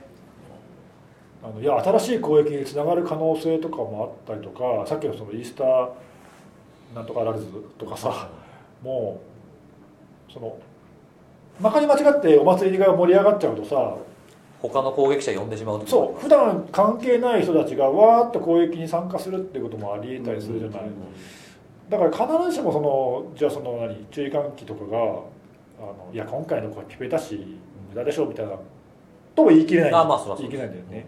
[1.46, 5.90] あのいや新しい攻撃につながる可能性とかもあったりとかさっきのそのイースター
[6.96, 7.46] なんとかラルズ
[7.78, 8.30] とかさ
[8.82, 9.22] も
[10.28, 10.58] うその
[11.60, 13.96] まかに間違ってお祭りが盛り上がっちゃうとさ
[14.60, 20.82] 他の攻撃者呼んでしまうとそう普段関係ない人たちがわーっと攻撃に参加するっていうこともありえたりするじゃない、
[21.88, 25.02] だから必ずしもそのじゃあその何注意喚起とかがあ
[25.82, 28.54] のいや今回の子はピペだし無駄でしょみたいな
[29.36, 29.94] とも言い切れない。
[29.94, 31.06] あまあそ言い切れないんだよね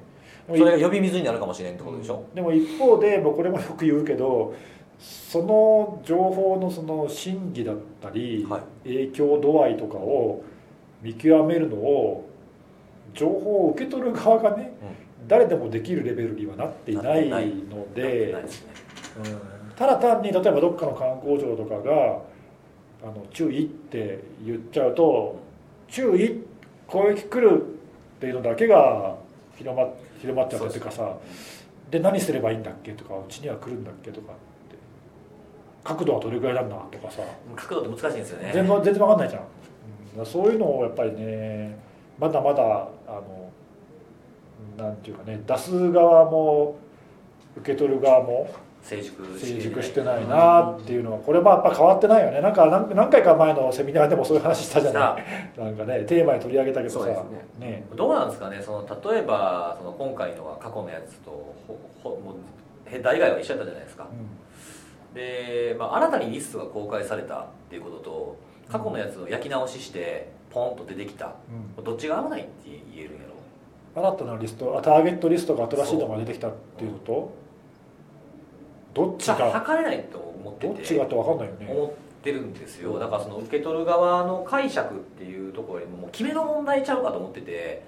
[0.48, 4.56] それが呼び水になるかもしれんってことでしょ、でも一方で、まあ、これもよく言うけど
[5.00, 8.62] その情報のその真偽だったり、はい。
[8.90, 10.44] 影響度合いとかを
[11.02, 12.30] 見極めるのを
[13.14, 14.74] 情報を受け取る側がね、
[15.28, 18.46] 誰でもできるレベルにはなっていないのでうん。
[19.76, 22.22] ただ単に例えばどっかの観光庁とかが
[23.04, 25.40] あの注意って言っちゃうと
[25.88, 26.44] 注意
[26.88, 29.18] 攻撃来るっていうのだけが
[29.56, 29.84] 広ま
[30.20, 31.16] 広まっちゃうっていうかさ
[31.90, 34.76] で何すればいいんだっけとかうちには来るんだっけとかって。
[35.84, 37.22] 角度はどれぐらいなんだとかさ。
[37.56, 38.52] 角度って難しいんですよね。
[38.54, 39.44] 全然全然わかんないじゃん、
[40.20, 41.78] うん、そういうのをやっぱりね
[42.20, 42.64] まだまだ
[43.08, 43.52] あの
[44.78, 46.76] なんていうかね出す側も
[47.58, 48.50] 受け取る側も
[48.88, 52.40] 成熟成熟してないなっていうのはこれもやっぱ変わってないよね。
[52.40, 55.60] なんか何何回か前のセミナーでもそういう話したじゃない。
[55.60, 57.06] なんかねテーマに取り上げたけどさ。
[57.06, 57.18] ね。
[57.60, 57.86] ね。
[57.98, 58.62] どうなんですかね？
[58.62, 61.32] その例えばその今回のは過去のやつと
[61.68, 62.36] ほほもう
[62.86, 64.08] へ大概は一緒だったじゃないですか。
[65.14, 68.38] うで、まあ、新たにリストが公開されたっていうことと
[68.72, 71.26] 過去のやつを焼き直ししてポンと出てきた。
[71.28, 71.34] ん
[71.78, 71.84] うん。
[71.84, 72.50] どっちが危ないって
[72.96, 73.28] 言えるんや
[73.96, 77.47] ろ新たなリストあターゲットリストが新しいのが出てきたっていうのと？
[78.98, 80.68] どっちが測れないと思ってて。
[80.68, 81.68] どっちがって分かんないよね。
[81.70, 81.92] 思っ
[82.24, 82.98] てるんですよ。
[82.98, 87.84] だからその受け取る側の解釈っていうところよりももう決めの問題ちゃうかと思ってて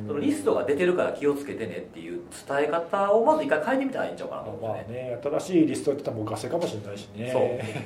[0.00, 0.06] うん。
[0.08, 4.98] そのリストが出てるから気をつけてねっていう伝え方をまず一回変えてみたらいいんちゃうかなと思まあってね。
[5.10, 7.84] ね新しいリストって言ったらもうガセかもしれないしね。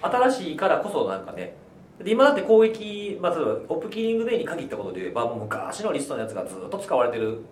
[0.00, 1.54] 新しいからこそなんかね。
[2.02, 7.42] で今だって攻撃、まあ、例えばオップキリングデーに限ったことで言えばもう昔のリストのやつがずっと使われてる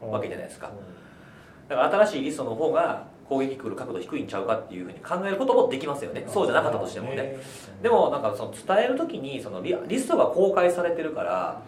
[0.00, 0.70] わけじゃないですか。
[1.68, 6.24] だから新しいリストの方が攻撃来る角度低いんちゃうかっていうふうに考えることもできますよね。
[6.26, 7.36] そうじゃなかったとしてもね。
[7.80, 11.62] でもなんかその伝える時にそのリリストが公開されてるから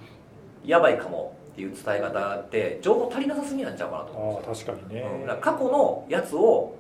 [0.65, 5.41] やばいかもっていう伝え方って情報足りなさすぎなんちゃうかなと思うんです確かにね、うん。
[5.41, 6.75] 過去のやつを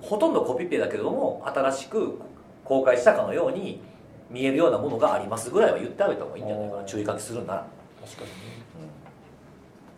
[0.00, 2.18] ほとんどコピペだけれども新しく
[2.64, 3.82] 公開したかのように
[4.30, 6.84] 見えるようなものがありますぐらいは言ってあげた方がいいんじゃないかな。
[6.84, 7.66] 注意喚起するんなら。
[8.06, 8.34] 確かにね。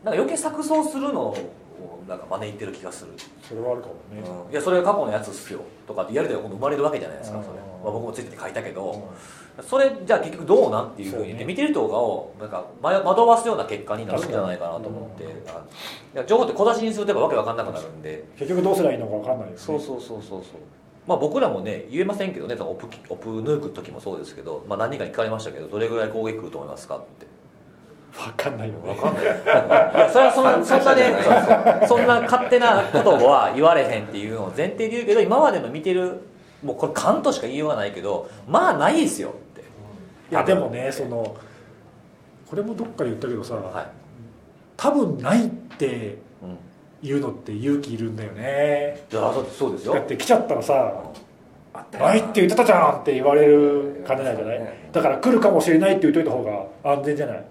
[0.03, 1.37] なんか余計錯綜するの
[1.85, 3.13] をなんか招いてる気がする、
[3.43, 4.53] それはあるかもね、うん。
[4.53, 5.61] いやそれが過去のやつっすよ。
[5.87, 9.09] とかってやるで今度生まれるわけじゃないですかそれ、うんまあ、僕もついてて書いたけど、
[9.63, 15.65] それじゃあ結局どうなんっていうふうに言って、そうね見てる人をなんかま惑わすような結果になるんじゃないかなと思って、あ
[16.15, 18.25] いや情報って小出しにするとやっぱわけわかんなくなるんで。
[18.37, 19.59] 結局どうすればいいのか分かんないよね。
[19.59, 20.43] そうそうそうそうそう。
[21.07, 27.27] まあ僕らもね言えませんけどねそのオプオプ抜く時もそうですけど、まあ、何人かに聞かれましたけどどれぐらい攻撃来ると思いますかって
[28.27, 28.89] 分かんないよね。
[28.91, 29.25] わかんない。
[29.25, 36.21] いやそれはそんそんなねそんな勝手なことは言われへんっていうのを前提で言うけど今までの見てる
[36.63, 39.61] もうこれ勘としか言いようがないけどまあないですよって。
[39.63, 41.37] いやでもねその
[42.49, 43.87] これもどっかで言ったけどさ、はい、
[44.77, 45.49] 多分ないっ
[45.79, 46.57] てうん、
[47.03, 49.03] 言うのって勇気いるんだよね。
[49.11, 49.95] いやだってそうですよ。
[49.95, 51.03] だって来ちゃったらさ
[51.73, 52.15] あっ「たな。
[52.15, 54.61] いって言ってたじゃん」って言われるかねないじゃない？
[54.93, 56.43] だから来るかもしれないって言っといた方
[56.83, 57.45] が安全じゃない？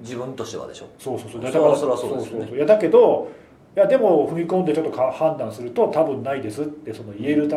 [0.00, 0.86] 自分としてはでしょ？
[0.98, 1.42] そうそうそう。
[1.42, 2.40] それはそれはそうですよね。
[2.40, 3.30] そうそういやだけど
[3.76, 7.56] いやでも踏み込んでちょっとか判断すると多分ないですってその言えるた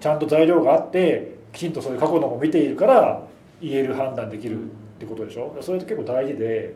[0.00, 3.22] ちゃんと材料があってきちんとそういう過去のも見ているから
[3.62, 4.66] 言える判断できるっ
[4.98, 5.56] てことでしょ？
[5.60, 6.74] それって結構大事で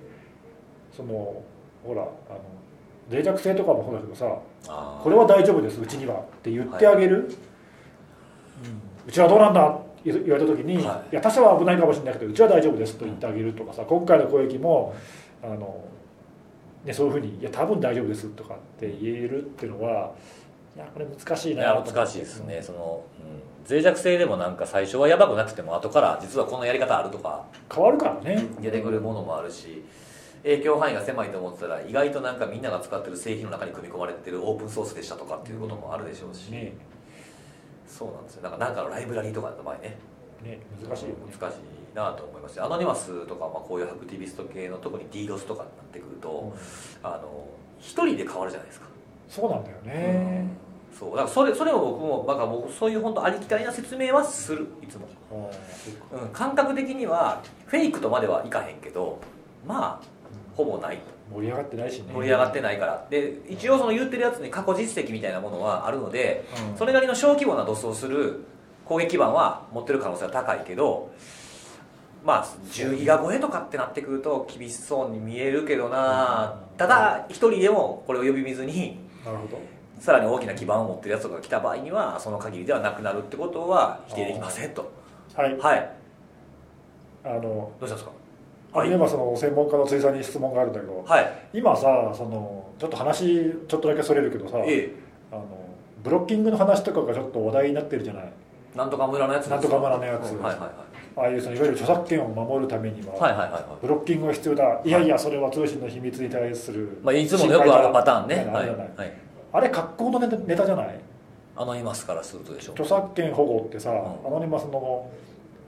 [0.96, 1.42] その
[1.84, 2.10] ほらあの
[3.10, 4.38] 脆弱性とかもそうだけどさ
[5.02, 7.26] これは大丈夫ですうちにはって言ってあげる、うん。
[9.06, 9.78] うちはどうなんだ
[10.12, 11.12] 言われた時に、はい。
[11.12, 14.94] い、や他者は危ないかもしれないけどうちは大丈夫ですと言ってあげるとかさ今回の攻撃も
[15.42, 15.84] あの、
[16.84, 20.12] ね、そういうふうに「いや多分大丈夫です」とかって言えるっていうのは
[20.76, 21.92] いやこれ難しいいやなと思って。
[21.92, 22.62] 難しいですね。
[22.62, 23.02] その、
[23.66, 27.44] うん、脆弱性でもなんか最初はやばくなくても後から実はこのやり方あるとか。
[27.72, 28.46] 変わるからね。
[28.60, 29.84] 出てくるものもあるし
[30.42, 36.72] 影響範囲が狭いと思ってたら意外となんかみんなが使ってる製品の中に組み込まれてるオープンソースでしたとかっていうこともあるでしょうし、ね
[37.88, 38.42] そうなんですよ。
[38.42, 39.96] なんかなんかのライブラリーとかの場合ね。
[40.44, 41.16] ね難しいよね。
[41.40, 46.52] 難しいなと思いますしアノニマスとか、まあ、こういうアクティビスト系の特に DDoS とかになってくると、
[47.02, 47.10] うん。
[47.10, 47.48] あの
[47.80, 48.86] 一人で変わるじゃないですか。
[49.28, 50.48] そうなんだよね、
[50.98, 51.10] そう。
[51.10, 54.66] だからそれそれを僕もなんか僕そういう本当ありきたりな説明はする。
[54.82, 55.06] いつも、
[56.12, 59.18] うん、感覚的にはフェイクとまではいかへんけど
[59.66, 60.06] まあ
[60.56, 60.98] ほぼない
[61.32, 62.12] 盛り上がってないしね。
[62.14, 63.06] 盛り上がってないから。
[63.10, 66.76] で一応その言ってるやつに過去実績みたいなものはあるのでうん。
[66.78, 68.44] それなりの小規模な DOS をする
[68.84, 71.10] 攻撃基盤は持ってる可能性は高いけど
[72.24, 76.60] まあ10ギガ超えとかってなってくると厳しそうに見えるけどな。
[76.76, 79.58] ただ一人でもこれを呼び水になるほど。
[80.00, 84.90] さらに大きな基盤を持ってるやつとかが来た場合にはその限りではなくなるってことは否定できませんと。
[85.34, 85.56] はい。
[85.58, 85.90] はい。
[87.24, 88.10] あのどうしたんですか？
[88.72, 91.48] あ今その専門家の辻さんに質問があるんだけどはい。
[91.52, 94.94] 今さそのちょっと話ちょっとだけそれるけどさえ
[95.32, 95.46] あの
[96.02, 98.24] ブロッキングの話とかがちょっと話題になってるじゃない？
[98.74, 100.32] えなんとか村のやつなんとか村のやつ。
[100.32, 100.70] はいはいはい
[101.16, 103.62] ああいうそのいわゆる著作権を守るためには、はいはいはいはい。
[103.82, 104.80] ブロッキングが必要だ。
[104.84, 104.88] い。
[104.88, 108.36] やいやそれは通信の秘密に対するまあ、いつものよくあるパターンね。
[108.44, 109.12] 心配だはい、はい、
[109.54, 111.00] あれ格好のネタネタじゃない？
[111.56, 112.72] アノニマスからするとでしょ。
[112.72, 113.94] 著作権保護ってさ、ん。
[113.94, 113.96] ア
[114.30, 115.10] ノニマスの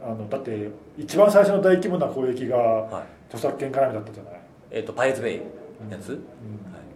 [0.03, 3.05] あのだって一番最初の大規模な攻撃がはい。
[3.35, 4.41] 著作権絡みだったじゃない、
[4.73, 5.45] えっ、とパイレーツベイの
[5.91, 6.21] やつ、うん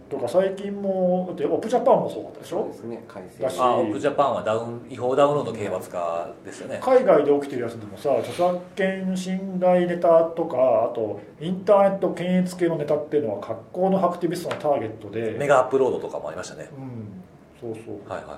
[0.07, 2.59] とか最近もだってオプジャパンもそうだったでしょ？
[2.59, 3.43] そうですね改正。
[3.43, 3.57] だし。
[3.59, 6.79] あオープジャパンはダウン違法ダウンロード刑罰化ですよね。
[6.79, 10.57] 海外で起きてるやつでもさ著作権侵害ネタとか
[10.91, 15.31] あとインターネット検閲系のネタっていうのは格好のアクティビストのターゲットで。
[15.39, 16.69] メガアップロードとかもありましたね。
[16.77, 17.73] うん。
[17.73, 18.07] そうそう。
[18.07, 18.37] はいはい。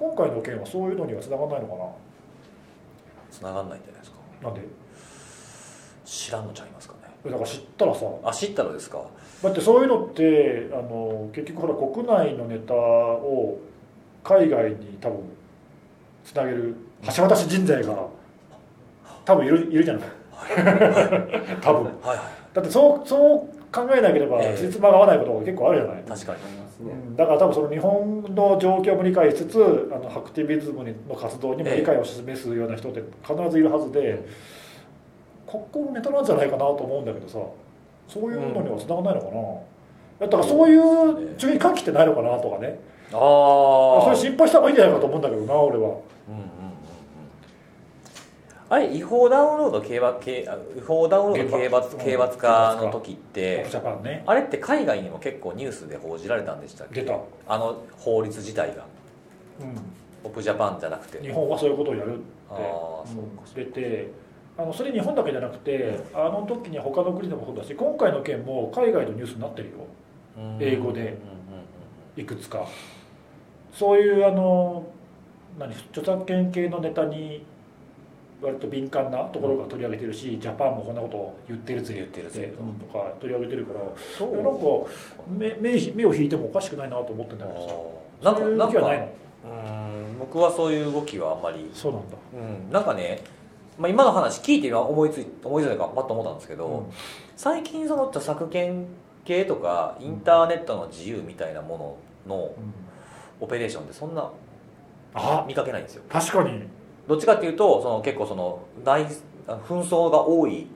[0.00, 1.74] 今回の件はそういうのには繋がらないのか
[3.30, 4.18] 繋がんないんじゃないですか。
[4.42, 4.66] ななんで？
[6.04, 7.00] 知らんのちゃいますかね。
[7.30, 8.06] だから知ったらさ。
[8.24, 9.02] あ知ったのですか。
[9.42, 13.58] だってそういうのってあの結局ほら国内のネタを
[14.24, 15.18] 海外に多分
[16.24, 16.74] つなげる
[17.14, 18.06] 橋渡し人材が
[19.24, 20.08] 多分いるいるじゃな い。
[21.60, 21.84] 多分。
[21.84, 24.56] はいはだってそうそう考えなければええ。
[24.56, 26.04] つじつまが合わないことが結構あるじゃない、い。
[26.04, 26.38] 確かに
[26.80, 27.02] ありますね。
[27.08, 27.16] うん。
[27.16, 34.24] だから多分その日本の状況も理解しつつあのアクティビズムの活動にも理解を示すような人って必ずいるはずで
[35.46, 37.38] 格好のネタなんじゃないかなと思うんだけどさ
[38.06, 39.26] そういうのには繋がんないのか
[40.20, 42.80] な、だからそういう注意喚起ってないのかなとかね。
[43.10, 45.96] ああそれ心配した方がいいんじゃないかと思うんだけどな俺は
[48.70, 53.66] あれ違法ダウンロード刑罰刑あ違法ダウンロード刑罰刑罰化の時って
[54.02, 54.22] ね。
[54.26, 57.06] あれって海外にも結構ニュースで報じられたんでしたっけ？
[57.46, 58.84] あの法律自体が。
[59.60, 59.64] う
[60.24, 61.18] オプジャパンじゃなくて。
[61.18, 62.22] ん、日本はそういうことをやるって。
[62.50, 63.54] ああそうかうん。
[63.54, 64.10] 出て
[64.58, 69.74] あのそれ日本だけじゃなくてあの時に他の国でもそうだし今回の件も海外のニュースになってるよ。
[70.36, 70.58] うん。
[70.60, 71.16] 英語で。
[72.16, 72.66] いくつか。
[73.72, 74.84] そういうあの
[75.58, 77.46] 何著作権系のネタに
[78.40, 81.94] 割と敏感なところが取り上げてるし、ジャパンもこんなことを言ってるぜ。
[81.94, 82.52] 言ってるぜ。
[82.58, 83.80] うんとか取り上げてるから
[84.16, 84.34] そう。
[84.34, 84.60] いやなんか
[85.28, 88.30] 目目目を引いてもおかしくないなと思ってんだけどさ。
[88.30, 89.08] なんかなんかそういう動きはないの？
[89.44, 91.70] うん僕はそういう動きはあんまり。
[91.72, 92.16] そうなんだ。
[92.34, 92.72] うん。
[92.72, 93.22] なんかね、
[93.78, 96.86] まあ、今の話聞いて今思いつい思いついたかパッと思ったんですけど、うん。
[97.36, 98.86] 最近その著作権
[99.24, 102.52] 系とかインターネットの自由みたいなもののうん。
[103.40, 104.28] オペレーションってそんな
[105.14, 106.02] あ見かけないんですよ。
[106.08, 106.64] 確かに
[107.08, 109.06] どっちかっていうとその結構その内
[109.46, 110.66] 紛争が多い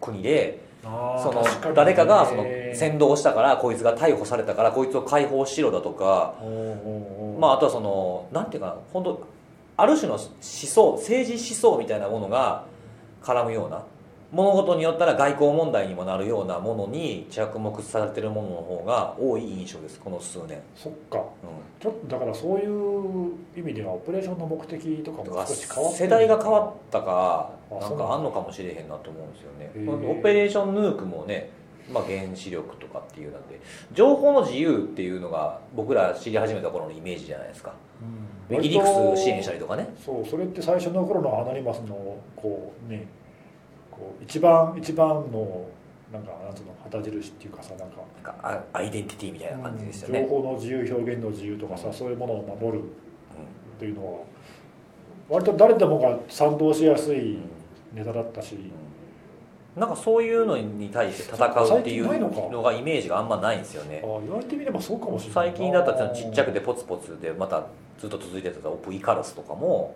[0.00, 6.34] 国でその誰かがその先導したからこいつが逮捕されたからこいつを解放しろだとか、
[7.38, 9.26] まあ、あとはそのなんていうかな本当
[9.76, 12.64] ある種の思想政治思想みたいなものが
[13.22, 13.84] 絡むような
[14.32, 21.18] 物事によったら外交問題にもなるようなものに着目されてるものの方が多い印象ですこの数年、そっか。
[21.18, 21.22] う
[21.82, 30.08] ちょっとだからそういう意味ではオペレーションの目的とかもか少し変わって世代が変わったかなんかあんのかもしれへんなと思うんですよね。
[30.08, 31.50] オペレーションヌークもね、
[31.92, 33.60] まあ、原子力とかっていうなんで
[33.92, 37.72] 情報の自由っていうのが僕ら知り始めた頃のイメージじゃないですか。
[38.48, 38.56] うん。
[38.56, 39.88] ウィキリクス支援したりとかね。
[40.04, 43.06] そうそれって最初の頃のアノニマスのこうね
[44.00, 45.68] こう一番一番の
[46.10, 52.86] なんかなんつうの旗印っていうかさなんかなんかアアイデンティティみたいな感じでしたよね、情報の自由表現の自由とかさそういうものを守るっ
[53.78, 54.20] ていうのは
[55.28, 57.38] 割と誰でもが賛同しやすい
[57.92, 58.56] ネタだったし、
[59.76, 64.02] なんかそういうのに対して戦うっていうのがイメージがあんまないんですよね。
[64.04, 67.66] ああ言われてみればそうかもしれない最近だったらちっちゃくててポツポツでまた
[68.00, 69.94] ずっと続いてたオプイカラスとかも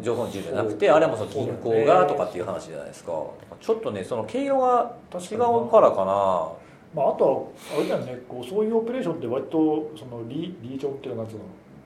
[0.00, 3.12] 情報の自由じゃなくてあれはもうその銀行がとかっていう話じゃないですか。
[3.60, 6.48] ちょっとねその経路が違うからかな。
[6.94, 8.22] まあ、あとはあれだよね。
[8.26, 11.28] こうそういうオペレーションって割とそのリリージョンっていうのは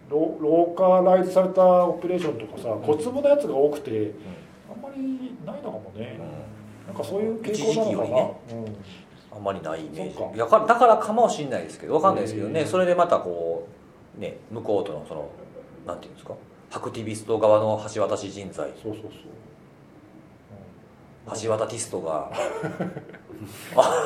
[0.09, 4.13] ロローカライズされたオペレーションとかさ小粒のやつが多くて
[4.71, 5.03] あんまり
[5.45, 6.21] ないのかもね。
[6.87, 10.39] なんかそういう傾向なのかな、あんまりないイメージ。
[10.39, 10.59] だか。
[10.59, 12.65] らだからかもしれないですけどわかんないですけどね。
[12.65, 13.82] それでまたこう
[14.17, 15.29] ね向こうとのその
[15.87, 16.35] なんていうんですか？
[16.71, 18.69] ハクティビスト側の橋渡し人材。
[18.69, 19.03] うん、そうそう。
[19.03, 19.09] そ
[21.37, 22.31] う、橋渡ティストが。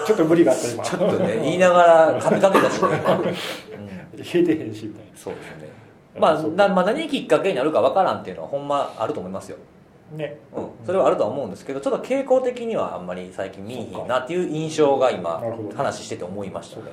[0.06, 0.82] ちょっと無理があった今。
[0.84, 2.88] ちょっとね言いながら噛みかけたしね
[4.16, 5.68] 言えてへんしみたいそうですね。
[6.18, 9.58] まあ、なまあ何きっかけになるかわからんっていうのはほんまあると思いますよ、
[10.12, 10.38] なね。
[10.56, 15.42] うん、それはあるとは思うんですけどちょっと傾向的にはあんまり最近見えひんなっていう印象が今
[15.76, 16.90] 話してて思いましたね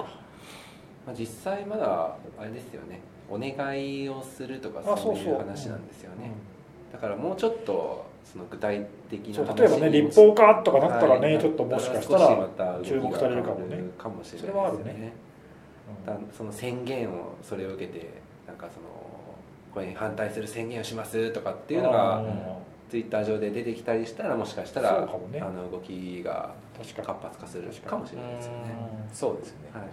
[1.05, 3.01] まあ、実際まだあれですよね。
[3.29, 3.53] お願
[4.03, 6.31] いをするとかあそういそう話なんですよね。
[6.91, 11.39] だからもうちょっとその具体的なそう例えばね立法化とかなったらね、はい。
[11.39, 13.77] ちょっともしかした少らまた動きが注目されるかもね。
[13.97, 15.13] かもしれないですそれはあるよね
[16.05, 18.09] だその宣言をそれを受けて
[18.47, 18.87] なんかその
[19.73, 22.23] これに反対する宣言をしますとかっていうのがあ
[22.89, 28.59] ツイッター上で出てきたりしたらもしかしたらあの動きがー確か活発化するかもしれないですよね。
[29.09, 29.15] うん。
[29.15, 29.83] そうですね、はい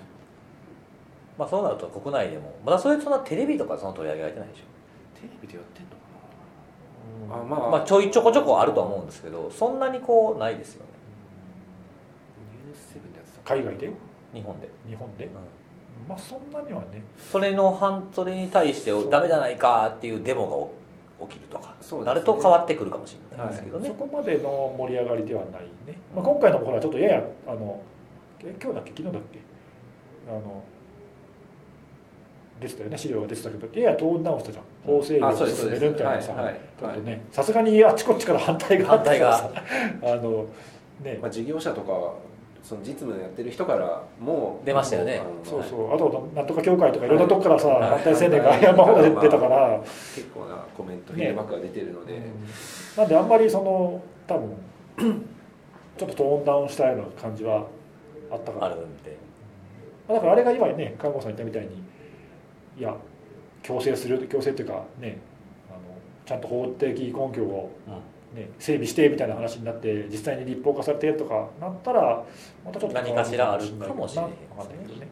[1.40, 2.54] まあそうなると国内でも。
[2.64, 4.60] まだそれそんなテレビとかその取り上げられてないでしょ。
[5.18, 5.90] テレビでやってんの
[7.24, 7.42] にかな。
[7.42, 7.86] あまあ、まあ。
[7.86, 10.90] ちょいちょこちょこあるとは思うんですけどそんなにこうないですよね。
[12.66, 13.54] ニュースセブンでやってた。
[13.54, 13.90] 海外で？
[14.34, 15.24] 日本で、日本で？
[15.24, 15.32] うん。
[16.06, 17.02] まあそんなにはね。
[17.32, 20.70] それの反それに対してダメじゃないかっていうデモ
[21.18, 22.06] が起きるとか、そうね。
[22.06, 27.82] なると変わってくるかもしれないですけどね、そこまでの盛り上がりではないね、まあ、今回のほらちょっとややあの
[28.40, 28.90] え今日だっけ？
[28.90, 29.40] 昨日だっけ？
[30.28, 30.62] あの
[32.60, 32.98] 出てたよね。
[32.98, 34.64] 資料が出てたけどややトーンダウンしたじゃん。
[34.84, 36.60] 法制御を進めるみたいなさ、はいはい。
[36.78, 39.50] ちょっとねさすがにあっちこっちから反対があったからさ
[40.02, 40.46] あの
[41.02, 41.18] ね。
[41.20, 42.14] まあ、事業者とか
[42.62, 45.22] その実務やってる人からも出ましたよね。
[45.42, 45.94] そうそう。
[45.94, 47.90] あとなんとか協会とかいろんなとこからさ、はい。
[47.90, 49.80] 反対宣言が山ほど出たから、
[50.14, 52.20] 結構なコメントフィードバックが出てるので、
[52.96, 54.56] なんであんまりその多分
[55.96, 57.66] ちょっとトーンダウンしたような感じは
[58.30, 58.66] あったから。
[58.66, 59.16] あるんで。
[60.06, 61.82] まあだからあれが今ね看護さん言ったみたいに
[62.80, 62.96] いや
[63.62, 65.18] 強制する強制っていうかね
[65.68, 65.78] あの
[66.24, 67.70] ちゃんと法的根拠を、
[68.34, 72.24] ね、整備してみたいな話になって実際に立法化されてとかなったら
[72.64, 75.08] またちょっと何かしらあるかもしれないわかんないけどね。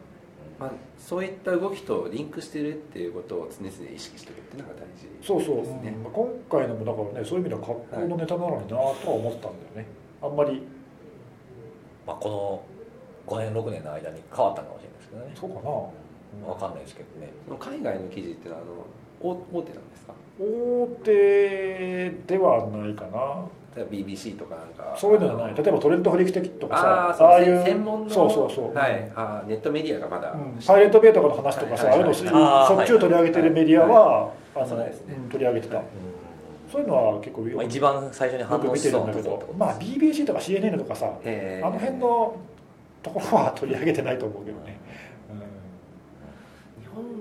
[0.59, 6.03] まあ、そういった動きとリンクしてるっていうことを常々意識しておくっていうのが大事そうそう、ですねうん。
[6.03, 9.85] まあ今回のもだからねそういう意味では格好のネタなのになとは思ったんだよね。
[10.21, 10.61] あんまり。
[12.05, 12.63] まあ、こ
[13.29, 15.31] の5年6年の間に変わったかもしれないですけどね。
[15.35, 15.98] そうかな
[16.45, 17.29] 分かんないですけどね。
[17.59, 20.13] 海外の記事っていうのはあの大大手なんですか？
[20.39, 23.45] 大手ではないかな。
[23.75, 24.95] 例えば BBC とかなんか。
[24.97, 25.55] そういうのはない。
[25.55, 30.59] 例えばトレンドフリック的とかさああいう専門のそうそうそう、はい、あーネットメディアがまだ、うん。
[30.65, 35.15] パイレートベイとかの話とかさ、はいはいああいうのしょっちゅう取り上げてるメディアは、あのそうですね。
[35.15, 35.85] うん取り上げてた、はい
[36.71, 39.55] そういうのは結構よまあ、く一番最初に反応しそうるんだけど。
[39.57, 41.67] まあ BBC とか CNN とかさ、えー。
[41.67, 42.35] あの辺の
[43.01, 44.79] ところは取り上げてないと思うけどね、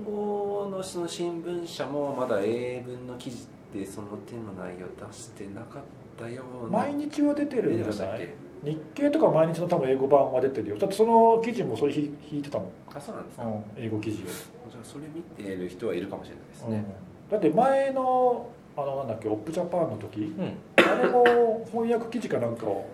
[0.08, 5.82] 日本語のその新聞社もまだ英文の記事ってその手の内容出してなかっ
[6.18, 8.20] たよう、うんな毎日は出てるんじゃない？
[8.20, 8.34] け？
[8.64, 10.78] 日経とか毎日の多分英語版は出てるよ。
[10.78, 16.72] だってその記事もそれ引引いてたもん、あそうなんですか、うん、英語記事を、じゃあそれ見てる人はいるかもしれないですうん。
[16.72, 16.84] ね、
[17.30, 20.56] だって前のあのなんだっけオップジャパンの時うん。
[20.76, 22.88] あれも翻訳記事かなんかを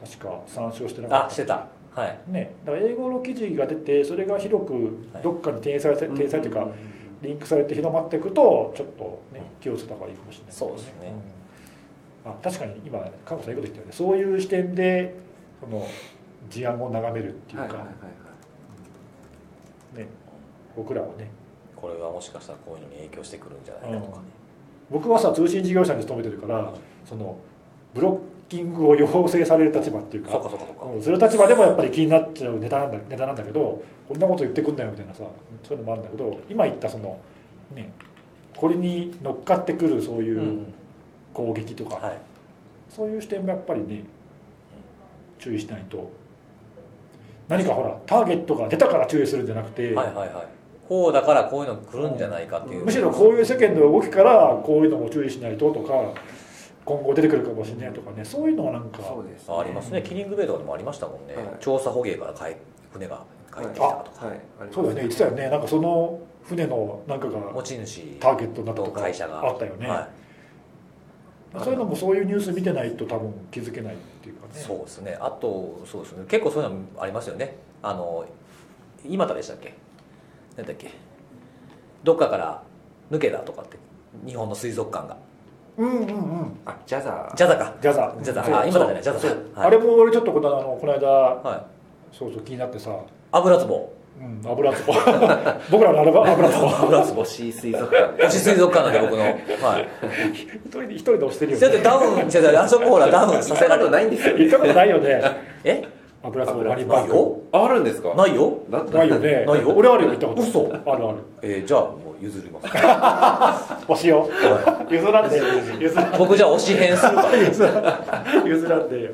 [0.00, 1.26] 確か参照してなかった。
[1.26, 1.66] あしてた
[1.98, 2.20] はい。
[2.28, 6.68] ね、だから英語の記事が出てそれが広くどっかに転載されて、転載というか
[7.22, 11.12] リンクされて広まっていくとちょっとね気をつけた方がいいかもしれないそうですね。
[12.24, 12.30] うん。
[12.30, 15.14] あ確かに今カンコさんいいこと言ったよねそういう視点で
[15.60, 15.86] その
[16.48, 17.86] 事案を眺めるっていうか、はいはいは
[19.94, 20.06] いね、
[20.76, 21.30] 僕らはね。
[21.74, 24.24] これはもしかしたらこういうのに影響してくるんじゃないかとかね。
[24.90, 26.74] 僕はさ通信事業者に勤めてるから
[27.04, 27.36] その
[27.94, 30.84] ブロッキングを要請される立場っていうかそうかそうかそうか。
[30.92, 35.24] うんその立場でもやっぱり気になっちゃうネタなんだネタなんだけどこんなこと言ってくんなよみたいなさ
[35.62, 37.20] そういうのもあるんだけど今言ったその
[37.74, 37.92] ね
[38.56, 40.74] これに乗っかってくるそういううん。
[41.34, 42.18] 攻撃とか、はい。
[42.88, 44.02] そういう視点もやっぱりね
[45.38, 46.10] 注意しないと。
[47.46, 50.46] 何かほらターゲットが出たから注意するんじゃなくて、はいはいはい。
[50.88, 52.84] こうだからこういうの来るんじゃないかっていう。
[52.84, 55.92] むしろこういう世間の動きからこういうのも注意しないととか
[56.88, 59.02] 今後出てくるかもしれないとかねそういうのはなんか。
[59.02, 60.02] そうです、ありますね。
[60.02, 61.46] キリングベイとかでもありましたもんね、はい。
[61.60, 62.56] 調査捕鯨から帰
[62.94, 63.22] 船が
[63.54, 64.40] 帰ってきたとか、はい。
[64.72, 65.00] そうだよね。
[65.02, 65.50] 言ってたよね。
[65.50, 69.46] なんかその船のなんかが持ち主ターゲットになったととか会社が。
[69.46, 70.08] あったよね、は
[71.62, 74.60] そういうのもそういうニュース見てないと多分気づけないっていうかい、ね。
[74.60, 75.18] そうですね。
[75.20, 76.24] あとそうですね。
[76.26, 77.56] 結構そういうのありますよね。
[77.82, 78.24] あの
[79.06, 79.74] 今田でしたっけ？
[80.56, 80.90] 何だっけ？
[82.02, 82.62] どっかから
[83.10, 83.76] 抜けたとかって。
[84.26, 85.18] 日本の水族館が
[85.78, 86.58] うんうんうん。
[86.66, 87.36] あジャザー。
[87.36, 87.72] ジャザか。
[87.80, 89.00] ジャザジャザあ今だね。
[89.00, 91.56] ジャザあれも俺ちょっとこのあのこの間は
[92.12, 92.16] い。
[92.16, 92.90] そうそう気になってさ、
[93.32, 93.92] 油壺。
[94.20, 94.76] うん、油壺。
[95.70, 96.68] 僕らの油油壺。
[96.86, 97.14] 油壺。
[97.14, 98.16] 星水族館。
[98.16, 99.22] で推し水族館なんで僕の。
[99.22, 99.88] はい。
[100.34, 105.22] 一人で一人で押してるよだってねダウン違う違うあそこほらダウンさせたことないんですよ行ったことないよね。
[105.64, 105.84] え？
[106.24, 107.36] 油壺割りバーないよ。
[107.52, 108.12] あるんですか？
[108.16, 108.58] ないよ。
[108.68, 109.44] ないよね。
[109.46, 109.72] ないよ。
[109.76, 110.42] 俺あるよ行ったこと。
[110.42, 110.68] 嘘。
[110.84, 111.18] あるある。
[111.42, 111.86] えーじゃあ
[112.20, 112.66] 譲ります。
[113.88, 114.28] 押しよ
[114.90, 115.38] 譲らんで
[115.80, 117.36] 譲らん僕じゃあ推し編するから。
[117.36, 119.10] 譲らん譲らんでよ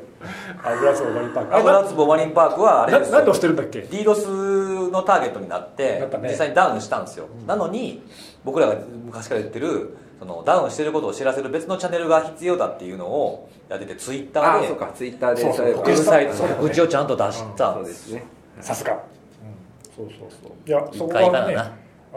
[0.63, 1.55] 油壺割りパーク。
[1.55, 6.09] あ油壺マリンパークはあれなです何で押してるんだっけ？DDoS のターゲットになってね。
[6.23, 8.03] 実際にダウンしたんですよ、なのに
[8.43, 8.75] 僕らが
[9.05, 14.91] 昔から言ってるそのダウンしてることを知らせる別のチャンネルが必要だっていうのをやっててツイッターであそうか。
[14.95, 15.53] ツイッターでそう。
[15.53, 18.23] そうれウェブサイトそうの告知をちゃんと出したんでそうですすね。
[18.61, 18.99] さすが、うん、
[19.95, 20.69] そうそうそう。
[20.69, 21.13] いやそこ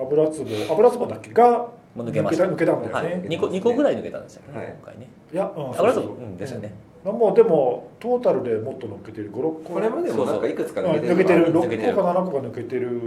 [0.01, 0.33] 油壺
[0.71, 1.31] 油壺だっけ？
[1.31, 2.45] がもう抜けました。
[2.45, 4.53] 抜けたんだよね、はい、2, 個2個ぐらい抜けたんですよ。
[4.53, 4.67] ね、はい。
[4.69, 5.09] 今回ね。
[5.33, 6.73] いや、うん、油壺ですよね、
[7.05, 7.13] うん。
[7.19, 9.33] もうでもトータルでもっと抜けてる。
[9.33, 9.75] 56個。
[9.75, 11.13] これまでもなんかいくつかうん抜けてる。
[11.13, 11.53] 抜けてる。
[11.53, 11.93] のが抜けてる。
[11.93, 13.01] 6個か7個が抜けてる、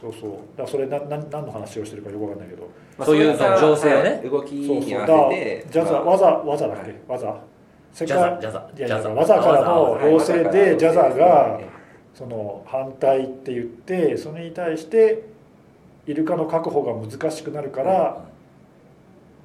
[0.00, 0.30] そうそう。
[0.56, 2.62] だそれなな何の話をしてるかよくわかんないけど。
[2.96, 4.10] まあそういう情勢をね。
[4.10, 5.66] はい動きに合わせて。
[5.70, 6.04] ジャザまあ。
[6.04, 7.12] わざわざだっけ？
[7.12, 7.36] わざ。
[7.92, 8.60] 世界ジャザ。
[8.60, 10.12] からのはい。
[10.12, 11.75] 要請でジャザがはい
[12.16, 15.22] その反対って言ってそれに対して
[16.06, 18.24] イルカの確保が難しくなるから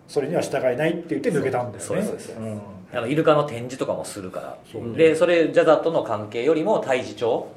[0.07, 1.79] それには従えないって言って抜けたんだよね。
[1.79, 2.61] そうですそうん。
[2.93, 4.57] あのイルカの展示とかもするから。
[4.69, 4.97] そうね。
[4.97, 7.47] でそれジャザとの関係よりも太地町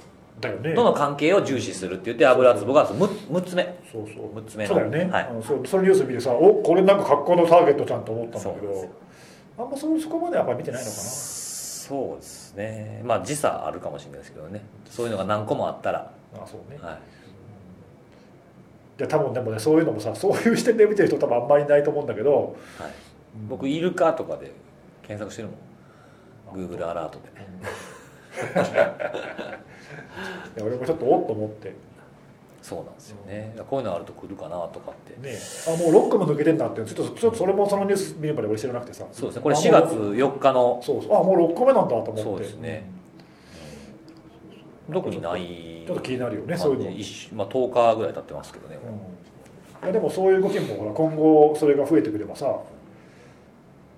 [0.40, 0.74] だよね。
[0.74, 2.96] との関係を重視するって言って油壺が 6,
[3.30, 3.64] 6つ目。
[3.92, 4.38] そうそう。
[4.38, 4.68] 6つ目の。
[4.68, 5.28] そうだよね、はい。
[5.32, 5.66] うんそう。
[5.66, 8.88] そのニュース見てさおこれなんか格好のターゲットちゃんと思ったんだけど
[9.58, 11.02] あんまそそこまでやっぱり見てないのかな
[11.86, 13.02] そうですね。
[13.04, 14.62] まあ時差あるかもしれないですけどね。
[14.88, 16.78] そういうのが何個もあったら、あそうね。
[16.80, 16.98] は
[18.96, 22.92] い、で多分でもねそういうのもさそういう視点で見てる人多分あんまりいないと思うんだけどはい、
[23.50, 24.52] 僕イルカとかで
[25.02, 25.54] 検索してるも
[26.56, 26.66] ん。
[26.66, 27.28] Google アラートで。
[30.56, 31.74] いや俺もちょっとおっと思って
[32.64, 33.54] そうなんですよね。
[33.68, 35.20] こういうのあると来るかなとかって。
[35.20, 35.36] ね
[35.68, 39.04] あもうロックも抜けてんだってちょっとちょっとそれもそのニュース見るまで俺知らなくてさ。
[39.12, 39.42] そうですね。
[39.42, 41.14] これあ4月もう4日のそうそう。
[41.14, 42.22] あもう6個目なんだと思って。
[42.22, 42.88] そうですね。
[44.90, 46.90] 特にないちょっと気になるよねそういうの、
[47.36, 48.78] まあ、10日ぐらい経ってますけどね、
[49.82, 52.46] やでもそういう動きもほら今後それが増えてくればさ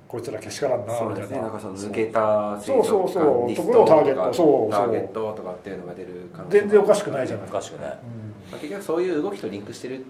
[0.09, 1.41] こいつらけしからんなそうですね。
[1.41, 2.85] なんかその抜けたそう。
[2.85, 3.49] そうそう。
[3.49, 4.71] リスところをターゲッとかトそうそう。
[4.71, 7.49] ターゲットとかっていうのが出る全然おかしくないじゃない。
[7.49, 7.91] おかしくない。
[7.91, 10.05] うんまあ、結局そういう動きとリンクしてるん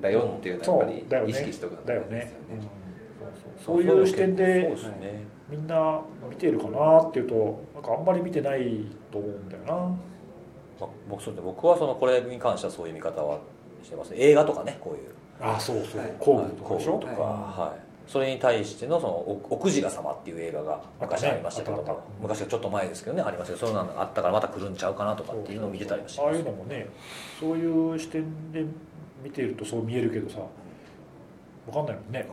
[0.00, 2.68] だよっていうのはやっぱり意識しておくのだよねが大事ですよね。
[3.58, 3.64] うん。
[3.64, 5.24] そういう視点でですね。
[5.48, 9.72] みんな見てるかなっていうとなんかあんまり見てないと思うんだよな。
[9.72, 9.96] ま
[10.82, 11.46] あ僕そうですね。
[11.46, 13.38] 僕はそのこれに関してはそういう見方は
[13.82, 14.16] してますね。
[14.18, 15.10] 映画とかねこういう。
[15.40, 16.00] あそうそう。
[16.00, 16.14] はい。
[16.18, 16.98] 工具とかでしょ？
[16.98, 26.86] とか、はいそれに対してのそのお奥地が様っていう映画が昔ありましたけども、昔はちょっと前ですけどねありましたけどそういうのがあったからまた来るんちゃうかなとかっていうのを見てたりもしああますいうのもね
[27.40, 28.64] そういう視点で
[29.22, 30.46] 見てるとそう見えるけどさわ
[31.74, 32.26] かんないもんね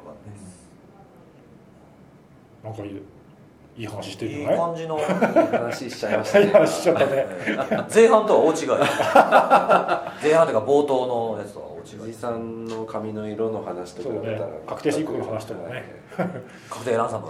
[2.63, 3.01] なんかいい
[3.75, 4.43] いい話してるい？
[4.43, 6.53] い感じのい い話しちゃいましたいいね。
[6.53, 7.25] 話しちゃったね。
[7.93, 8.67] 前半とは大違い。
[10.23, 11.62] 前半というか冒頭のやつと
[12.03, 14.53] は大違い辻さんの髪の色の話とかだったら、そうね。
[14.67, 15.83] 確定申告の話とかね。
[16.69, 17.27] 確定ランサム。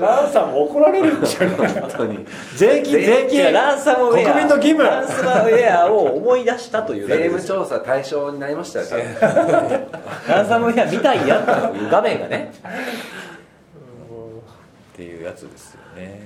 [0.00, 1.68] ランさんも怒られるんじゃない？
[1.80, 2.26] 本当に。
[2.56, 3.00] 税金税
[3.30, 4.32] いや金ランサムウェア。
[4.32, 4.82] 国民の義務。
[4.84, 8.86] ランサムウェアを思い出したというだ税務調査対象になりましたよ
[10.28, 12.52] ランサムウェア見たいやという画面がね。
[14.92, 16.20] っていうやつですよね。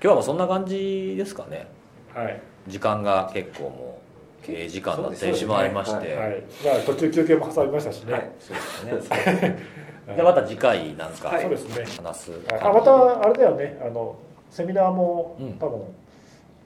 [0.00, 1.66] 今日はもうそんな感じですかね。
[2.14, 2.40] はい。
[2.68, 3.97] 時間が結構もう
[4.48, 8.56] ええ時間になってしまいまして、はいまあ途中休憩も挟みましたしね、はいそう
[8.96, 9.58] ですね。
[10.16, 11.42] でまた次回なんですか、はい。
[11.42, 11.84] そうですね。
[12.04, 12.32] 話す
[12.62, 13.78] あまたあれだよね。
[13.82, 14.16] あの
[14.50, 15.52] セミナーもうん。
[15.58, 15.82] 多分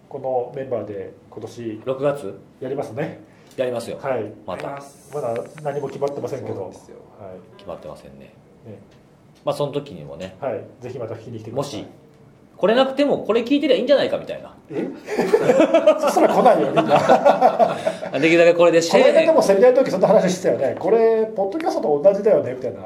[0.08, 2.38] このメンバーで今年6月？
[2.60, 3.20] やりますね。
[3.56, 3.98] やりますよ。
[4.00, 4.32] はい。
[4.46, 4.80] また。
[5.14, 6.54] まだ何も決まってませんけど。
[6.54, 6.96] そうなんですよ。
[7.18, 8.32] は決まってませんね。
[8.66, 8.78] いね。
[9.44, 10.36] まあその時にもね。
[10.40, 10.64] はい。
[10.80, 11.80] ぜひまた聞きに来てください。
[11.80, 11.92] もし
[12.62, 14.54] 来れなくてもこれ聞いてりゃいいんじゃないかみたいな。
[14.70, 14.88] え？
[15.98, 17.76] そしたら来ないよみんな。
[18.20, 20.76] できるだけこれでこの間でもセミナーの時そんな話してたよね。
[20.78, 22.78] これポッドキャストと同じだよねみたいな。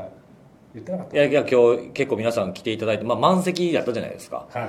[0.72, 4.46] 言ってなかっいやいや今日結構皆さん来ていただいて、まあ、満席だったじゃないですか。
[4.50, 4.66] たは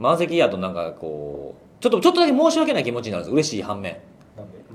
[0.00, 3.96] 満席やとなんかこうちょっとちょっとだけ申し訳ない気持ちになるんです嬉しい反面。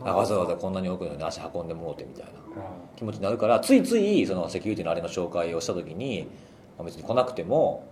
[0.02, 2.32] あわざわざこんなに多くの人に足運んでもろうてみたいな
[2.62, 6.28] あ気持ちになるからついついそのセキュリティのあれの紹介をした時に
[6.78, 7.84] まあ別に来なくても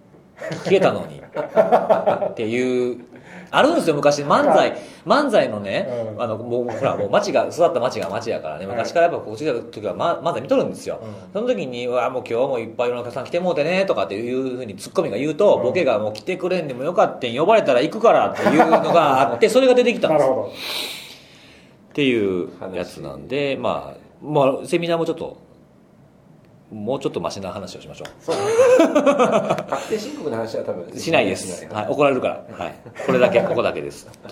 [0.64, 1.22] 消えたのに。
[1.22, 3.06] っていう
[3.52, 4.24] あるんですよ昔。
[4.24, 6.22] 漫才漫才のね、うん。
[6.22, 8.66] あのもうほらもう町が育った町が町やからね。
[8.66, 11.34] 昔からやっぱこっち来た時は、ま、漫才見とるんですよ、うん。
[11.34, 15.64] その時に「うわもう今日もいっぱいいろんなお客さん来てもうてね」とかっていうふうにツッコミが言うと、うん。
[15.64, 20.50] ボケが「もう来てくれんでもよかったん呼ばれたら行くから」っていうのがあって それが出てきたんですよ。
[21.90, 25.38] っていうやつなんで、まあ、まあセミナーもちょっと
[26.72, 34.06] もうちょっとマシな話をしましょ確定申告の話は多分うしないです、はい、怒られるから、はい、これだけここだけです。
[34.06, 34.30] と